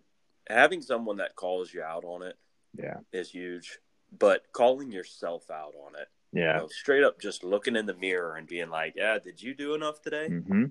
[0.49, 2.39] having someone that calls you out on it
[2.75, 3.79] yeah is huge.
[4.17, 7.95] But calling yourself out on it, you yeah know, straight up just looking in the
[7.95, 10.29] mirror and being like, Yeah, did you do enough today?
[10.29, 10.67] hmm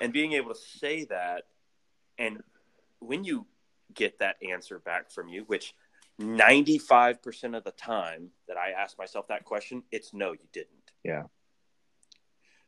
[0.00, 1.46] And being able to say that
[2.18, 2.42] and
[2.98, 3.46] when you
[3.94, 5.74] get that answer back from you, which
[6.20, 10.92] 95% of the time that I ask myself that question, it's no, you didn't.
[11.02, 11.24] Yeah.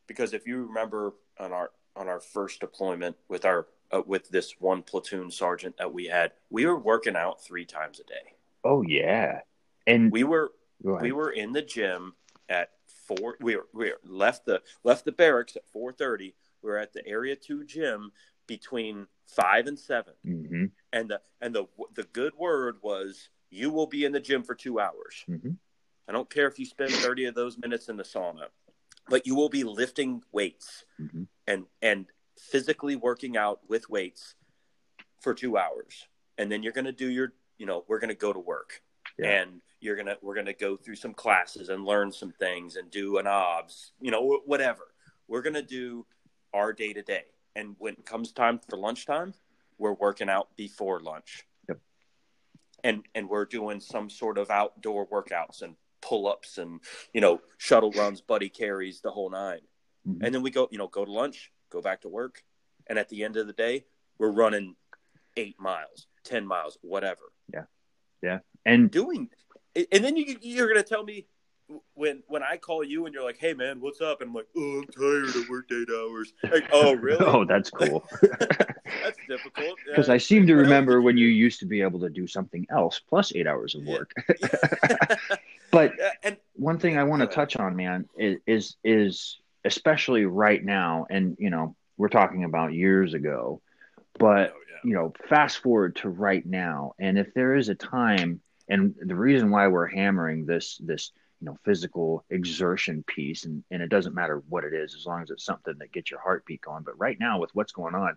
[0.06, 4.54] Because if you remember on our on our first deployment with our uh, with this
[4.60, 8.34] one platoon sergeant that we had, we were working out 3 times a day.
[8.64, 9.40] oh yeah
[9.86, 10.52] and We were
[11.02, 12.14] we were in the gym
[12.48, 12.70] at
[13.06, 16.34] 4 we were, we were left the left the barracks at 4:30.
[16.62, 18.10] We were at the area 2 gym
[18.46, 23.86] between five and 7 hmm and the and the the good word was you will
[23.86, 25.24] be in the gym for two hours.
[25.26, 25.52] hmm
[26.08, 28.48] I don't care if you spend thirty of those minutes in the sauna,
[29.08, 32.06] but you will be lifting weights hmm and and
[32.38, 34.34] physically working out with weights
[35.20, 38.14] for two hours, and then you're going to do your you know we're going to
[38.14, 38.82] go to work,
[39.18, 39.42] Yeah.
[39.42, 43.18] and you're gonna we're gonna go through some classes and learn some things and do
[43.18, 44.94] an obs, you know whatever.
[45.28, 46.06] We're gonna do
[46.54, 47.24] our day to day,
[47.54, 49.34] and when it comes time for lunchtime,
[49.78, 51.44] we're working out before lunch.
[51.68, 51.78] Yep.
[52.82, 56.80] And and we're doing some sort of outdoor workouts and pull ups and
[57.14, 59.60] you know shuttle runs, buddy carries, the whole 9
[60.06, 60.22] Mhm.
[60.22, 62.44] And then we go you know go to lunch, go back to work,
[62.86, 63.86] and at the end of the day,
[64.18, 64.76] we're running
[65.36, 67.32] eight miles, ten miles, whatever.
[67.52, 67.64] Yeah,
[68.22, 69.30] yeah, and Doing,
[69.74, 71.26] and then you you're gonna tell me
[71.94, 74.48] when when I call you and you're like, "Hey man, what's up?" and I'm like,
[74.54, 75.34] "Oh, I'm tired.
[75.34, 77.24] I worked eight hours." Like, oh really?
[77.24, 78.06] oh, that's cool.
[79.02, 79.78] That's difficult.
[79.86, 80.14] Because Yeah.
[80.14, 83.34] I seem to remember when you used to be able to do something else plus
[83.34, 83.92] eight hours of Yeah.
[83.98, 84.12] work.
[85.74, 90.24] But Yeah, and one thing I want to touch on, man, is, is is especially
[90.24, 93.60] right now, and you know, we're talking about years ago,
[94.18, 94.76] but oh, yeah.
[94.84, 99.16] you know, fast forward to right now, and if there is a time, and the
[99.16, 101.10] reason why we're hammering this this
[101.40, 105.22] you know physical exertion piece, and and it doesn't matter what it is, as long
[105.22, 106.84] as it's something that gets your heartbeat going.
[106.84, 108.16] But right now, with what's going on,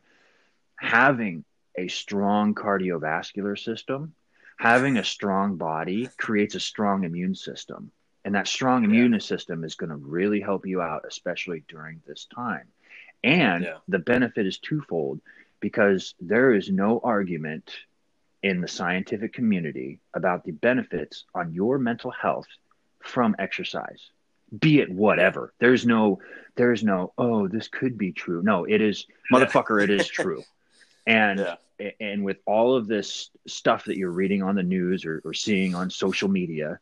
[0.76, 1.44] having
[1.76, 4.14] a strong cardiovascular system,
[4.58, 7.92] having a strong body creates a strong immune system.
[8.26, 8.90] And that strong Yeah.
[8.90, 12.68] immune system is going to really help you out, especially during this time.
[13.24, 13.78] And Yeah.
[13.88, 15.22] the benefit is twofold
[15.60, 17.72] because there is no argument
[18.44, 22.48] in the scientific community about the benefits on your mental health
[23.00, 24.12] from exercise
[24.60, 26.20] be it whatever there's no
[26.56, 30.44] there's no oh this could be true no it is motherfucker it is true
[31.08, 31.56] and Yeah.
[32.00, 35.76] And with all of this stuff that you're reading on the news or, or seeing
[35.76, 36.80] on social media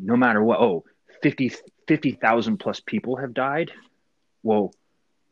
[0.00, 0.84] no matter what oh
[1.22, 1.52] 50
[1.86, 3.70] 50,000 plus people have died.
[4.42, 4.74] Well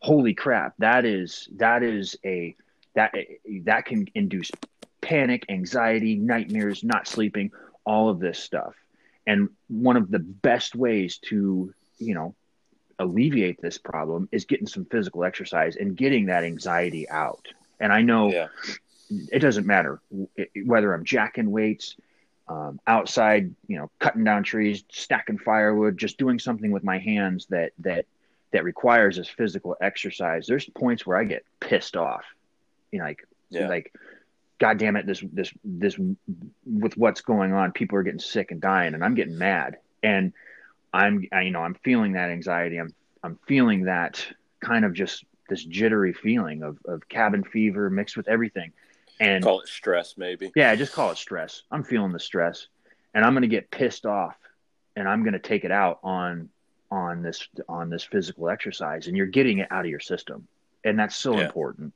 [0.00, 2.56] holy crap that is that is a
[2.94, 3.14] that
[3.62, 4.50] that can induce
[5.00, 7.50] panic anxiety nightmares not sleeping
[7.84, 8.74] all of this stuff.
[9.26, 12.34] And one of the best ways to you know
[12.98, 17.48] alleviate this problem is getting some physical exercise and getting that anxiety out
[17.82, 18.48] and i know Yeah.
[19.30, 20.00] it doesn't matter
[20.64, 21.96] whether i'm jacking weights
[22.48, 27.46] um, outside you know cutting down trees stacking firewood just doing something with my hands
[27.50, 28.06] that that
[28.52, 32.24] that requires this physical exercise there's points where i get pissed off
[32.90, 33.68] you know like Yeah.
[33.68, 33.92] like
[34.58, 35.96] god damn it this this this
[36.66, 40.32] with what's going on people are getting sick and dying and i'm getting mad and
[40.92, 44.26] i'm I, you know i'm feeling that anxiety i'm i'm feeling that
[44.60, 48.72] kind of just this jittery feeling of of cabin fever mixed with everything
[49.20, 50.52] and Call it stress, maybe.
[50.56, 51.62] yeah, just call it stress.
[51.70, 52.66] I'm feeling the stress,
[53.14, 54.36] and I'm going to get pissed off,
[54.96, 56.48] and I'm going to take it out on
[56.90, 60.46] on this on this physical exercise, and you're getting it out of your system,
[60.84, 61.44] and that's so Yeah.
[61.44, 61.92] important.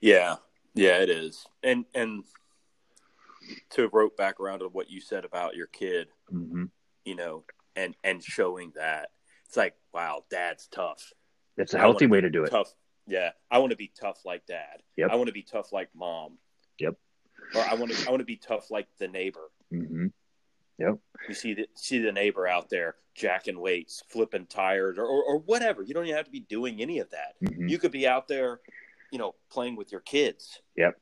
[0.00, 0.36] Yeah,
[0.74, 1.46] yeah, it is.
[1.62, 2.24] And and
[3.70, 6.66] to rope back around to what you said about your kid, hmm
[7.04, 7.44] you know,
[7.76, 9.10] and and showing that
[9.46, 11.12] it's like, wow, dad's tough.
[11.58, 12.50] It's a healthy way to do it.
[12.50, 12.72] Tough.
[13.06, 14.82] Yeah, I want to be tough like dad.
[14.96, 15.10] Yep.
[15.10, 16.38] I want to be tough like mom.
[16.78, 16.94] Yep.
[17.54, 19.50] Or I want to I want to be tough like the neighbor.
[19.70, 20.06] hmm
[20.78, 25.38] You see the see the neighbor out there jacking weights, flipping tires, or, or or
[25.38, 25.82] whatever.
[25.82, 27.34] You don't even have to be doing any of that.
[27.46, 28.60] hmm You could be out there,
[29.10, 30.60] you know, playing with your kids.
[30.76, 31.00] Yep.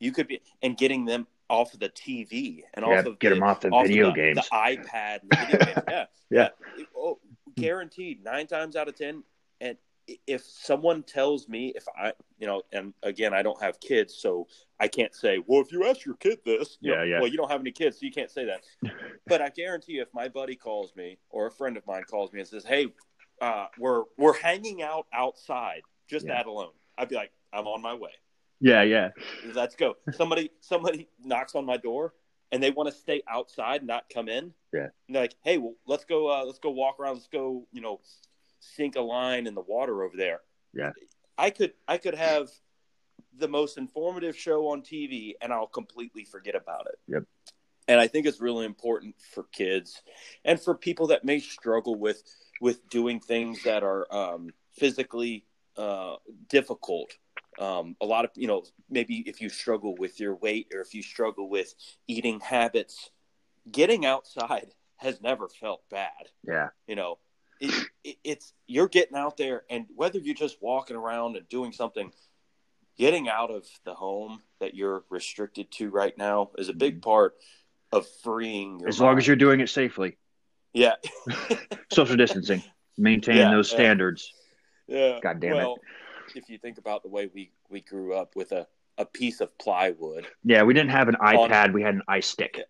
[0.00, 3.28] You could be and getting them off of the TV and Yeah, off of get
[3.28, 4.36] the, them off the off of video the, games.
[4.36, 5.82] the iPad, the video games.
[5.90, 6.48] Yeah, Yeah.
[6.96, 7.18] Oh,
[7.54, 9.22] guaranteed, nine times out of ten.
[9.64, 9.78] And
[10.26, 14.46] if someone tells me, if I, you know, and again, I don't have kids, so
[14.78, 17.20] I can't say, well, if you ask your kid this, you know, Yeah, yeah.
[17.20, 18.60] well, you don't have any kids, so you can't say that.
[19.26, 22.32] but I guarantee you, if my buddy calls me or a friend of mine calls
[22.34, 22.88] me and says, hey,
[23.40, 26.34] uh, we're we're hanging out outside, just Yeah.
[26.34, 28.10] that alone, I'd be like, I'm on my way
[28.60, 29.10] Yeah, yeah,
[29.54, 29.94] let's go.
[30.12, 32.12] Somebody somebody knocks on my door
[32.52, 34.52] and they want to stay outside, not come in.
[34.72, 34.88] Yeah.
[35.08, 36.28] And they're like, hey, well, let's go.
[36.30, 37.14] Uh, let's go walk around.
[37.14, 37.66] Let's go.
[37.72, 38.00] You know,
[38.74, 40.40] sink a line in the water over there.
[40.72, 40.90] Yeah.
[41.36, 42.48] I could I could have
[43.36, 46.98] the most informative show on TV and I'll completely forget about it.
[47.08, 47.24] Yep.
[47.86, 50.02] And I think it's really important for kids
[50.44, 52.22] and for people that may struggle with
[52.60, 55.44] with doing things that are um, physically
[55.76, 56.14] uh,
[56.48, 57.10] difficult
[57.58, 60.94] um, a lot of you know maybe if you struggle with your weight or if
[60.94, 61.74] you struggle with
[62.06, 63.10] eating habits
[63.70, 66.68] getting outside has never felt bad yeah.
[66.86, 67.18] you know
[67.60, 71.72] it, it, it's you're getting out there, and whether you're just walking around and doing
[71.72, 72.12] something,
[72.98, 77.10] getting out of the home that you're restricted to right now is a big mm-hmm.
[77.10, 77.34] part
[77.92, 79.18] of freeing your As long mind.
[79.20, 80.16] as you're doing it safely,
[80.72, 80.94] yeah
[81.92, 82.62] social distancing,
[82.98, 83.76] maintain Yeah, those yeah.
[83.76, 84.32] standards.
[84.86, 85.78] yeah God damn it.
[86.34, 89.56] if you think about the way we we grew up with a a piece of
[89.58, 92.60] plywood Yeah, we didn't have an iPad; we had an iStick.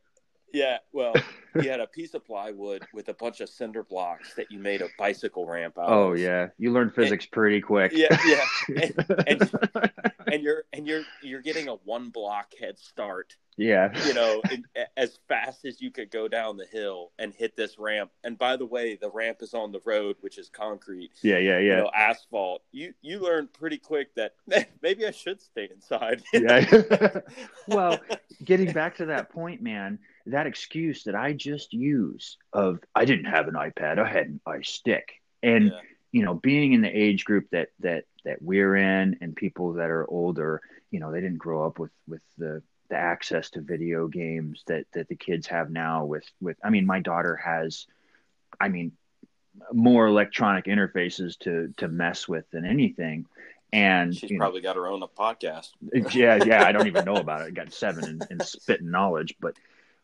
[0.55, 1.25] Yeah well
[1.59, 4.83] you had a piece of plywood with a bunch of cinder blocks that you made
[4.83, 6.17] a bicycle ramp out Oh of.
[6.17, 7.93] yeah, you learned physics pretty quick.
[7.95, 8.95] yeah yeah and,
[9.27, 9.43] and,
[10.31, 13.91] and you're and you're you're getting a one block head start yeah.
[14.07, 14.65] you know, in,
[14.97, 18.11] as fast as you could go down the hill and hit this ramp.
[18.25, 21.59] And by the way, the ramp is on the road, which is concrete, Yeah, yeah,
[21.59, 21.77] you yeah.
[21.77, 22.63] know, asphalt.
[22.73, 24.35] You you learn pretty quick that
[24.83, 26.23] maybe I should stay inside.
[26.33, 27.21] Yeah.
[27.69, 27.99] well,
[28.45, 33.27] getting back to that point, man, that excuse that I just use of I didn't
[33.27, 35.03] have an iPad, I had an iStick.
[35.43, 35.81] And Yeah.
[36.13, 39.91] you know, being in the age group that that that we're in and people that
[39.91, 44.09] are older, you know, they didn't grow up with with the the access to video
[44.09, 47.87] games that that the kids have now with with I mean, my daughter has
[48.61, 48.93] I mean
[49.73, 53.27] more electronic interfaces to to mess with than anything.
[53.73, 55.71] And She's you know, probably got her own podcast.
[56.15, 57.47] yeah, yeah, I don't even know about it.
[57.47, 59.57] I got seven and, in spitting knowledge, but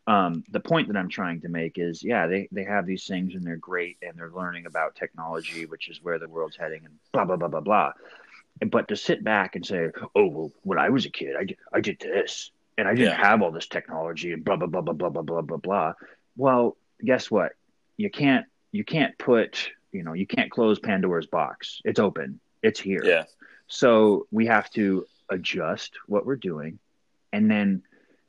[0.07, 3.35] um, the point that I'm trying to make is, yeah, they they have these things
[3.35, 6.95] and they're great and they're learning about technology, which is where the world's heading, and
[7.13, 7.93] blah blah blah blah blah.
[8.69, 11.57] But to sit back and say, oh well, when I was a kid, I did,
[11.71, 12.51] I did this,
[12.81, 13.27] and I didn't Yeah.
[13.29, 15.93] have all this technology, and blah blah blah blah blah blah blah blah blah.
[16.35, 16.75] Well,
[17.05, 17.53] guess what?
[17.95, 21.81] You can't you can't put you know you can't close Pandora's box.
[21.85, 22.39] It's open.
[22.63, 23.01] It's here.
[23.05, 23.25] Yeah.
[23.67, 26.79] So we have to adjust what we're doing
[27.31, 27.83] and then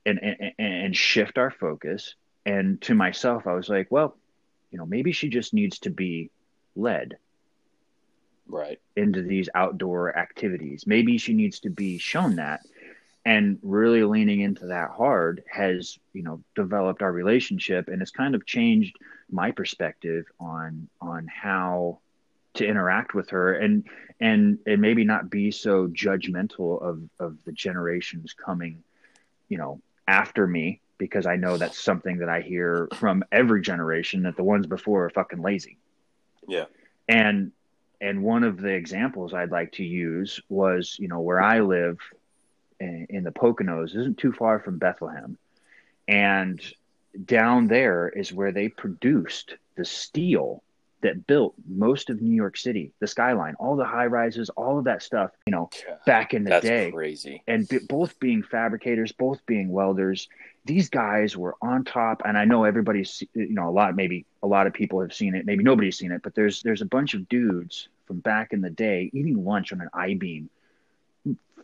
[0.04, 2.14] and, and and shift our focus.
[2.44, 4.16] And to myself, I was like, well,
[4.70, 6.30] you know, maybe she just needs to be
[6.76, 7.16] led
[8.48, 8.80] Right.
[8.96, 10.86] into these outdoor activities.
[10.86, 12.60] Maybe she needs to be shown that.
[13.24, 18.34] And really leaning into that hard has, you know, developed our relationship and it's kind
[18.34, 18.96] of changed
[19.30, 22.00] my perspective on on how
[22.54, 23.86] to interact with her and
[24.20, 28.82] and and maybe not be so judgmental of of the generations coming,
[29.48, 34.22] you know, after me because I know that's something that I hear from every generation
[34.22, 35.78] that the ones before are fucking lazy.
[36.46, 36.66] Yeah.
[37.08, 37.52] And
[38.00, 41.98] and one of the examples I'd like to use was, you know, where I live
[42.82, 45.38] in, in the Poconos isn't too far from Bethlehem,
[46.08, 46.60] and
[47.24, 50.62] down there is where they produced the steel
[51.02, 54.84] that built most of New York City, the skyline, all the high rises, all of
[54.84, 55.68] that stuff, you know,
[56.06, 56.90] back in the day.
[56.92, 57.42] Crazy.
[57.48, 60.28] and b- both being fabricators, both being welders,
[60.64, 62.22] these guys were on top.
[62.24, 65.34] And I know everybody's, you know, a lot, maybe a lot of people have seen
[65.34, 68.60] it, maybe nobody's seen it, but there's there's a bunch of dudes from back in
[68.60, 70.50] the day eating lunch on an I beam,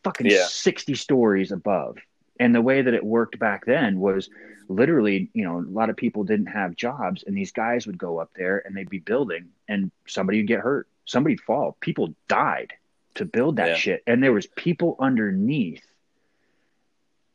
[0.04, 0.46] fucking Yeah.
[0.48, 1.98] sixty stories above.
[2.40, 4.30] And the way that it worked back then was
[4.68, 8.18] literally, you know, a lot of people didn't have jobs, and these guys would go
[8.18, 12.74] up there and they'd be building, and somebody would get hurt, somebody'd fall, people died
[13.14, 13.74] to build that Yeah.
[13.74, 15.84] shit, and there was people underneath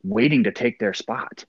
[0.04, 1.44] waiting to take their spot,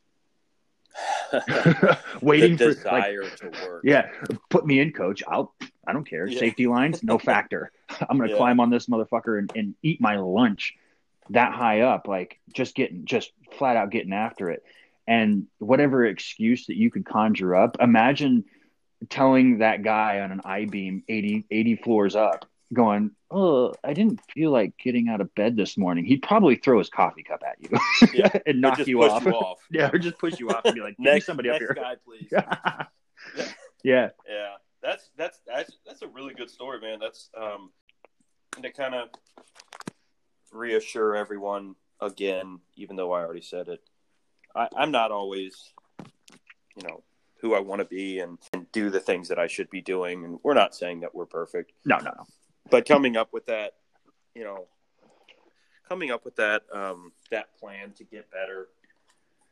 [2.22, 3.82] waiting the for like, desire to work.
[3.84, 4.10] yeah,
[4.48, 5.22] put me in, coach.
[5.28, 5.54] I'll,
[5.86, 6.26] I don't care.
[6.26, 6.38] Yeah.
[6.38, 7.70] Safety lines, no factor.
[8.08, 8.36] I'm gonna Yeah.
[8.36, 10.74] climb on this motherfucker and, and eat my lunch
[11.30, 14.62] that high up, like just getting, just flat out getting after it.
[15.06, 18.44] And whatever excuse that you could conjure up, imagine
[19.10, 24.20] telling that guy on an I beam 80, 80 floors up, going, "Oh, I didn't
[24.32, 27.58] feel like getting out of bed this morning." He'd probably throw his coffee cup at
[27.60, 27.68] you
[28.14, 28.30] Yeah.
[28.46, 29.24] and knock you off.
[29.24, 29.60] you off.
[29.70, 31.74] Yeah, or just push you off and be like, "Give me Next, somebody up here."
[31.74, 32.28] guy, please.
[33.84, 34.08] yeah.
[34.26, 36.98] Yeah, that's that's that's that's a really good story, man.
[36.98, 37.70] That's um
[38.62, 39.08] to kind of
[40.53, 43.80] reassure everyone again, even though I already said it.
[44.55, 45.72] I, I'm not always,
[46.76, 47.03] you know,
[47.40, 50.24] who I want to be and, and do the things that I should be doing.
[50.24, 52.24] And we're not saying that we're perfect, No, no, no.
[52.70, 53.72] but coming up with that,
[54.34, 54.66] you know,
[55.88, 58.68] coming up with that um that plan to get better.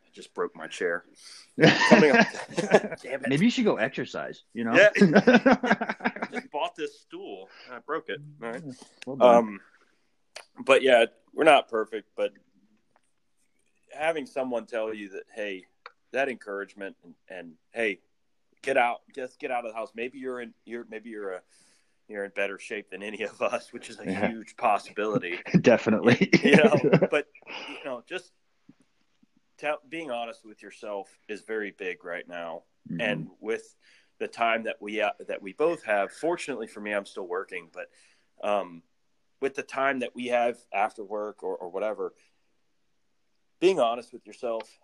[0.05, 1.05] I just broke my chair.
[1.91, 2.27] Coming up,
[3.03, 3.29] damn it!
[3.29, 4.43] Maybe you should go exercise.
[4.55, 4.75] You know.
[4.75, 4.89] Yeah.
[6.33, 7.49] just bought this stool.
[7.71, 8.21] I broke it.
[8.43, 8.63] All right.
[9.07, 9.23] Well.
[9.23, 9.61] Um,
[10.65, 12.33] but yeah, we're not perfect, but
[13.93, 15.65] having someone tell you that, hey,
[16.13, 18.01] that encouragement and, and hey,
[18.63, 19.91] get out, just get out of the house.
[19.95, 21.41] Maybe you're in, you're maybe you're a,
[22.09, 24.29] you're in better shape than any of us, which is a Yeah.
[24.29, 25.39] huge possibility.
[25.61, 26.31] Definitely.
[26.43, 26.79] you know,
[27.11, 27.27] but
[27.69, 28.33] you know, just
[29.59, 33.01] tell, being honest with yourself is very big right now Mhm.
[33.01, 33.77] and with
[34.19, 36.13] the time that we uh, that we both have.
[36.13, 37.89] Fortunately for me, I'm still working, but
[38.47, 38.83] um,
[39.43, 42.15] with the time that we have after work or, or whatever,
[43.61, 44.79] being honest with yourself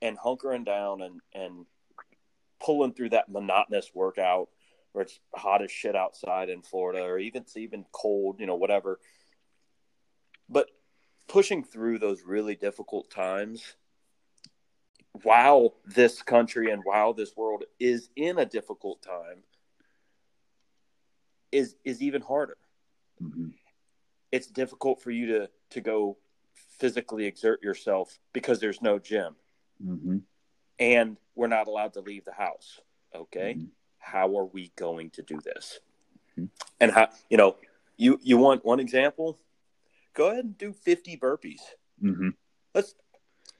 [0.00, 1.66] and hunkering down and and
[2.64, 4.48] pulling through that monotonous workout
[4.92, 8.54] where it's hot as shit outside in Florida or even it's even cold, you know,
[8.54, 9.00] whatever.
[10.48, 10.68] But
[11.28, 13.74] pushing through those really difficult times
[15.22, 19.42] while this country and while this world is in a difficult time
[21.50, 22.56] is is even harder.
[23.22, 23.48] Mm-hmm.
[24.34, 26.16] It's difficult for you to to go
[26.78, 29.36] physically exert yourself because there's no gym.
[29.84, 30.18] Mm-hmm.
[30.80, 32.80] And we're not allowed to leave the house.
[33.14, 33.54] Okay?
[33.54, 33.66] Mm-hmm.
[33.98, 35.78] How are we going to do this?
[36.32, 36.46] Mm-hmm.
[36.80, 37.56] And how you know,
[37.96, 39.38] you you want one example?
[40.14, 41.60] Go ahead and do 50 burpees.
[42.02, 42.30] Mm-hmm.
[42.74, 42.96] Let's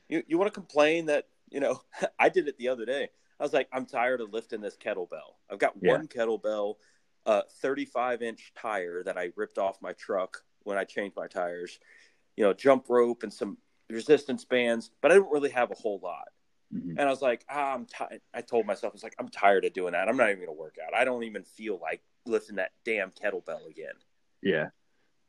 [0.08, 1.80] you, you want to complain that you know,
[2.18, 3.10] I did it the other day.
[3.38, 5.38] I was like, I'm tired of lifting this kettlebell.
[5.48, 5.92] I've got yeah.
[5.92, 6.74] one kettlebell,
[7.26, 11.78] a 35 inch tire that I ripped off my truck when I changed my tires,
[12.36, 13.58] you know, jump rope and some
[13.88, 16.28] resistance bands, but I didn't really have a whole lot.
[16.74, 16.98] Mm-hmm.
[16.98, 18.20] And I was like, ah, I'm tired.
[18.32, 20.08] I told myself, I was like, I'm tired of doing that.
[20.08, 20.94] I'm not even going to work out.
[20.94, 23.94] I don't even feel like lifting that damn kettlebell again.
[24.42, 24.68] Yeah.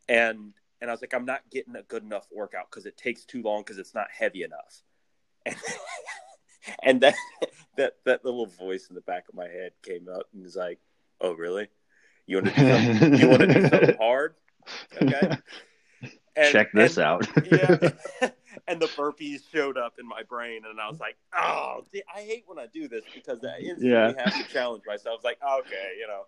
[0.10, 3.26] And, and I was like, I'm not getting a good enough workout because it takes
[3.26, 4.82] too long because it's not heavy enough.
[5.46, 5.56] And,
[6.82, 7.16] and that
[7.78, 10.80] that that little voice in the back of my head came up and was like,
[11.22, 11.68] "Oh, really?
[12.26, 14.36] You want to do something, you want to do something hard?
[15.02, 15.38] Okay."
[16.38, 17.28] And, Check this and, out.
[17.52, 18.30] yeah.
[18.68, 21.84] And the burpees showed up in my brain, and I was like, "Oh,
[22.16, 24.14] I hate when I do this because I instantly yeah.
[24.18, 25.18] have to challenge myself.
[25.18, 26.24] It's like, okay, you know,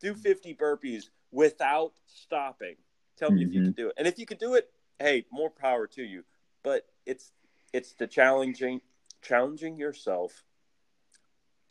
[0.00, 2.76] do 50 burpees without stopping.
[3.16, 3.48] Tell me mm-hmm.
[3.48, 4.70] if you can do it, and if you can do it,
[5.00, 6.22] hey, more power to you.
[6.62, 7.32] But it's
[7.72, 8.80] it's the challenging
[9.22, 10.44] challenging yourself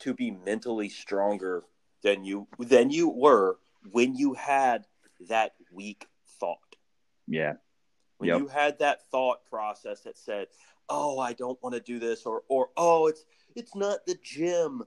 [0.00, 1.64] to be mentally stronger
[2.02, 3.56] than you than you were
[3.90, 4.86] when you had
[5.28, 6.06] that weak
[6.40, 6.76] thought.
[7.26, 7.54] Yeah.
[8.18, 8.38] When yep.
[8.38, 10.48] you had that thought process that said,
[10.88, 13.24] "Oh, I don't want to do this," or or "Oh, it's
[13.56, 14.84] it's not the gym."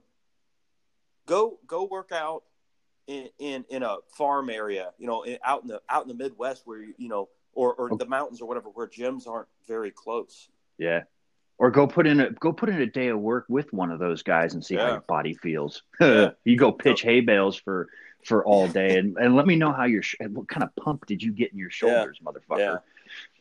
[1.26, 2.44] Go go work out
[3.06, 6.14] in in, in a farm area, you know, in, out in the out in the
[6.14, 9.90] Midwest where you you know, or or the mountains or whatever, where gyms aren't very
[9.90, 10.48] close.
[10.78, 11.02] Yeah.
[11.58, 13.98] Or go put in a go put in a day of work with one of
[13.98, 14.86] those guys and see yeah.
[14.86, 15.82] how your body feels.
[16.00, 16.30] Yeah.
[16.44, 17.88] you go pitch hay bales for
[18.26, 21.22] for all day and, and let me know how your what kind of pump did
[21.22, 22.30] you get in your shoulders, yeah.
[22.30, 22.80] motherfucker.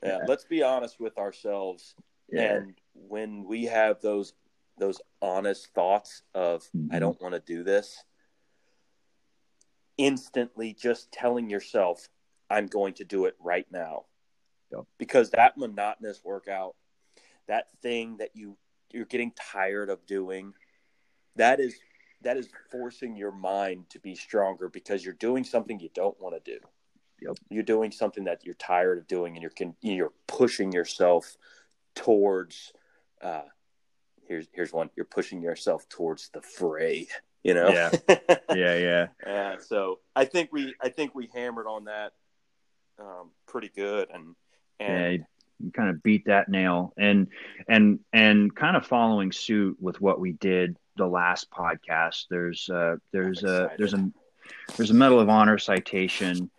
[0.04, 0.10] Yeah.
[0.10, 0.20] yeah.
[0.28, 1.96] Let's be honest with ourselves.
[2.32, 4.34] And when we have those
[4.78, 6.94] those honest thoughts of mm-hmm.
[6.94, 8.04] I don't want to do this,
[9.98, 12.10] instantly just telling yourself
[12.50, 14.06] I'm going to do it right now.
[14.72, 14.86] Yep.
[14.98, 16.76] Because that monotonous workout
[17.48, 18.58] that thing that you
[18.92, 20.54] you're getting tired of doing
[21.36, 21.76] that is
[22.26, 26.36] that is forcing your mind to be stronger because you're doing something you don't want
[26.36, 26.60] to do.
[27.22, 27.38] Yep.
[27.50, 31.38] you're doing something that you're tired of doing and you're you're pushing yourself
[31.96, 32.74] towards
[33.22, 33.44] uh,
[34.28, 37.08] here's here's one you're pushing yourself towards the fray
[37.44, 37.70] you know?
[37.70, 37.92] Yeah.
[38.54, 39.08] Yeah yeah.
[39.26, 42.14] Yeah so i think we i think we hammered on that
[43.00, 44.36] um, pretty good and
[44.80, 45.26] and
[45.74, 46.94] kind of beat that nail.
[46.98, 47.28] And
[47.68, 52.96] and and kind of following suit with what we did the last podcast there's uh
[53.12, 54.10] there's a there's a
[54.78, 56.50] there's a medal of honor citation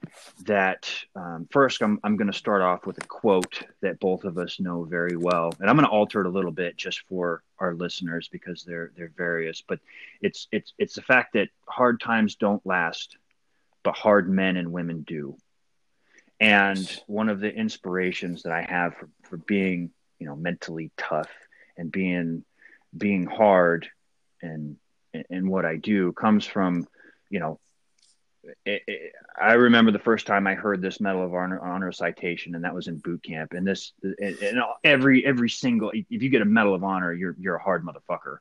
[0.45, 4.39] that um, first i'm, I'm going to start off with a quote that both of
[4.39, 5.53] us know very well.
[5.61, 8.93] And i'm going to alter it a little bit just for our listeners because they're
[8.97, 9.63] they're various.
[9.67, 9.81] But
[10.21, 13.17] it's it's it's the fact that hard times don't last
[13.83, 15.37] but hard men and women do
[16.41, 21.31] and one of the inspirations that I have for, for being, you know, mentally tough
[21.77, 22.45] and being
[22.97, 23.89] being hard
[24.43, 24.77] and
[25.31, 26.87] and what I do comes from,
[27.31, 27.59] you know,
[28.65, 32.55] it, it, I remember the first time I heard this Medal of Honor, Honor citation,
[32.55, 33.53] and that was in boot camp.
[33.53, 37.35] And this, and, and every every single, if you get a Medal of Honor, you're
[37.39, 38.39] you're a hard motherfucker.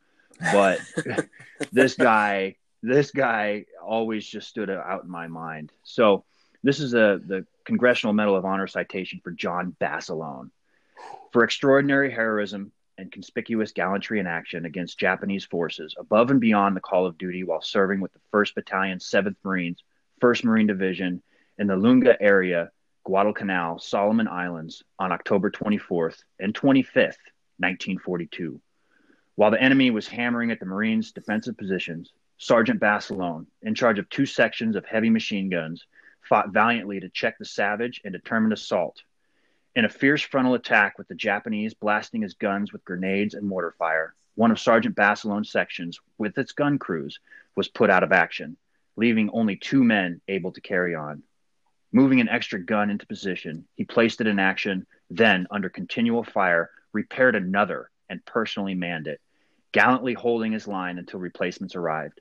[0.52, 0.80] But
[1.72, 5.72] this guy, this guy always just stood out in my mind.
[5.84, 6.26] So
[6.66, 10.50] this is a the Congressional Medal of Honor citation for John Basilone
[11.32, 16.82] for extraordinary heroism and conspicuous gallantry in action against Japanese forces above and beyond the
[16.82, 19.84] call of duty while serving with the 1st Battalion, 7th Marines,
[20.24, 21.22] 1st Marine Division
[21.60, 22.72] in the Lunga area,
[23.04, 27.22] Guadalcanal, Solomon Islands on October 24th and 25th,
[27.60, 28.60] 1942.
[29.36, 34.10] While the enemy was hammering at the Marines' defensive positions, Sergeant Basilone, in charge of
[34.10, 35.86] two sections of heavy machine guns,
[36.28, 39.02] fought valiantly to check the savage and determined assault
[39.76, 43.76] In a fierce frontal attack with the Japanese blasting his guns with grenades and mortar
[43.78, 47.20] fire, one of Sergeant Basilone's sections, with its gun crews,
[47.56, 48.58] was put out of action,
[48.96, 51.24] leaving only two men able to carry on.
[51.92, 56.70] Moving an extra gun into position, he placed it in action, then, under continual fire,
[56.92, 59.22] repaired another and personally manned it,
[59.72, 62.20] gallantly holding his line until replacements arrived.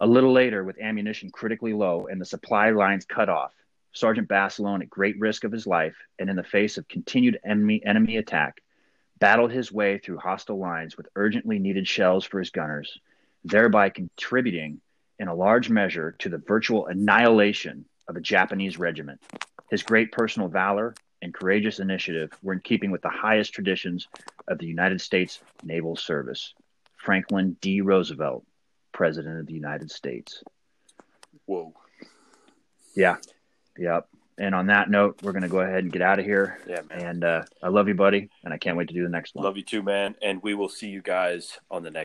[0.00, 3.52] A little later, with ammunition critically low and the supply lines cut off,
[3.92, 7.84] Sergeant Basilone, at great risk of his life and in the face of continued enemy,
[7.84, 8.62] enemy attack,
[9.18, 13.00] battled his way through hostile lines with urgently needed shells for his gunners,
[13.44, 14.80] thereby contributing
[15.18, 19.20] in a large measure to the virtual annihilation of a Japanese regiment.
[19.68, 24.06] His great personal valor and courageous initiative were in keeping with the highest traditions
[24.46, 26.54] of the United States Naval Service.
[26.96, 27.80] Franklin D.
[27.80, 28.44] Roosevelt,
[28.98, 30.42] President of the United States.
[31.46, 31.72] Whoa.
[32.96, 33.18] Yeah.
[33.78, 34.08] Yep.
[34.38, 36.58] And on that note, we're going to go ahead and get out of here.
[36.66, 37.06] Yeah, man.
[37.06, 38.28] And uh, I love you, buddy.
[38.42, 39.44] And I can't wait to do the next one.
[39.44, 40.16] Love you too, man.
[40.20, 41.96] And we will see you guys on the next.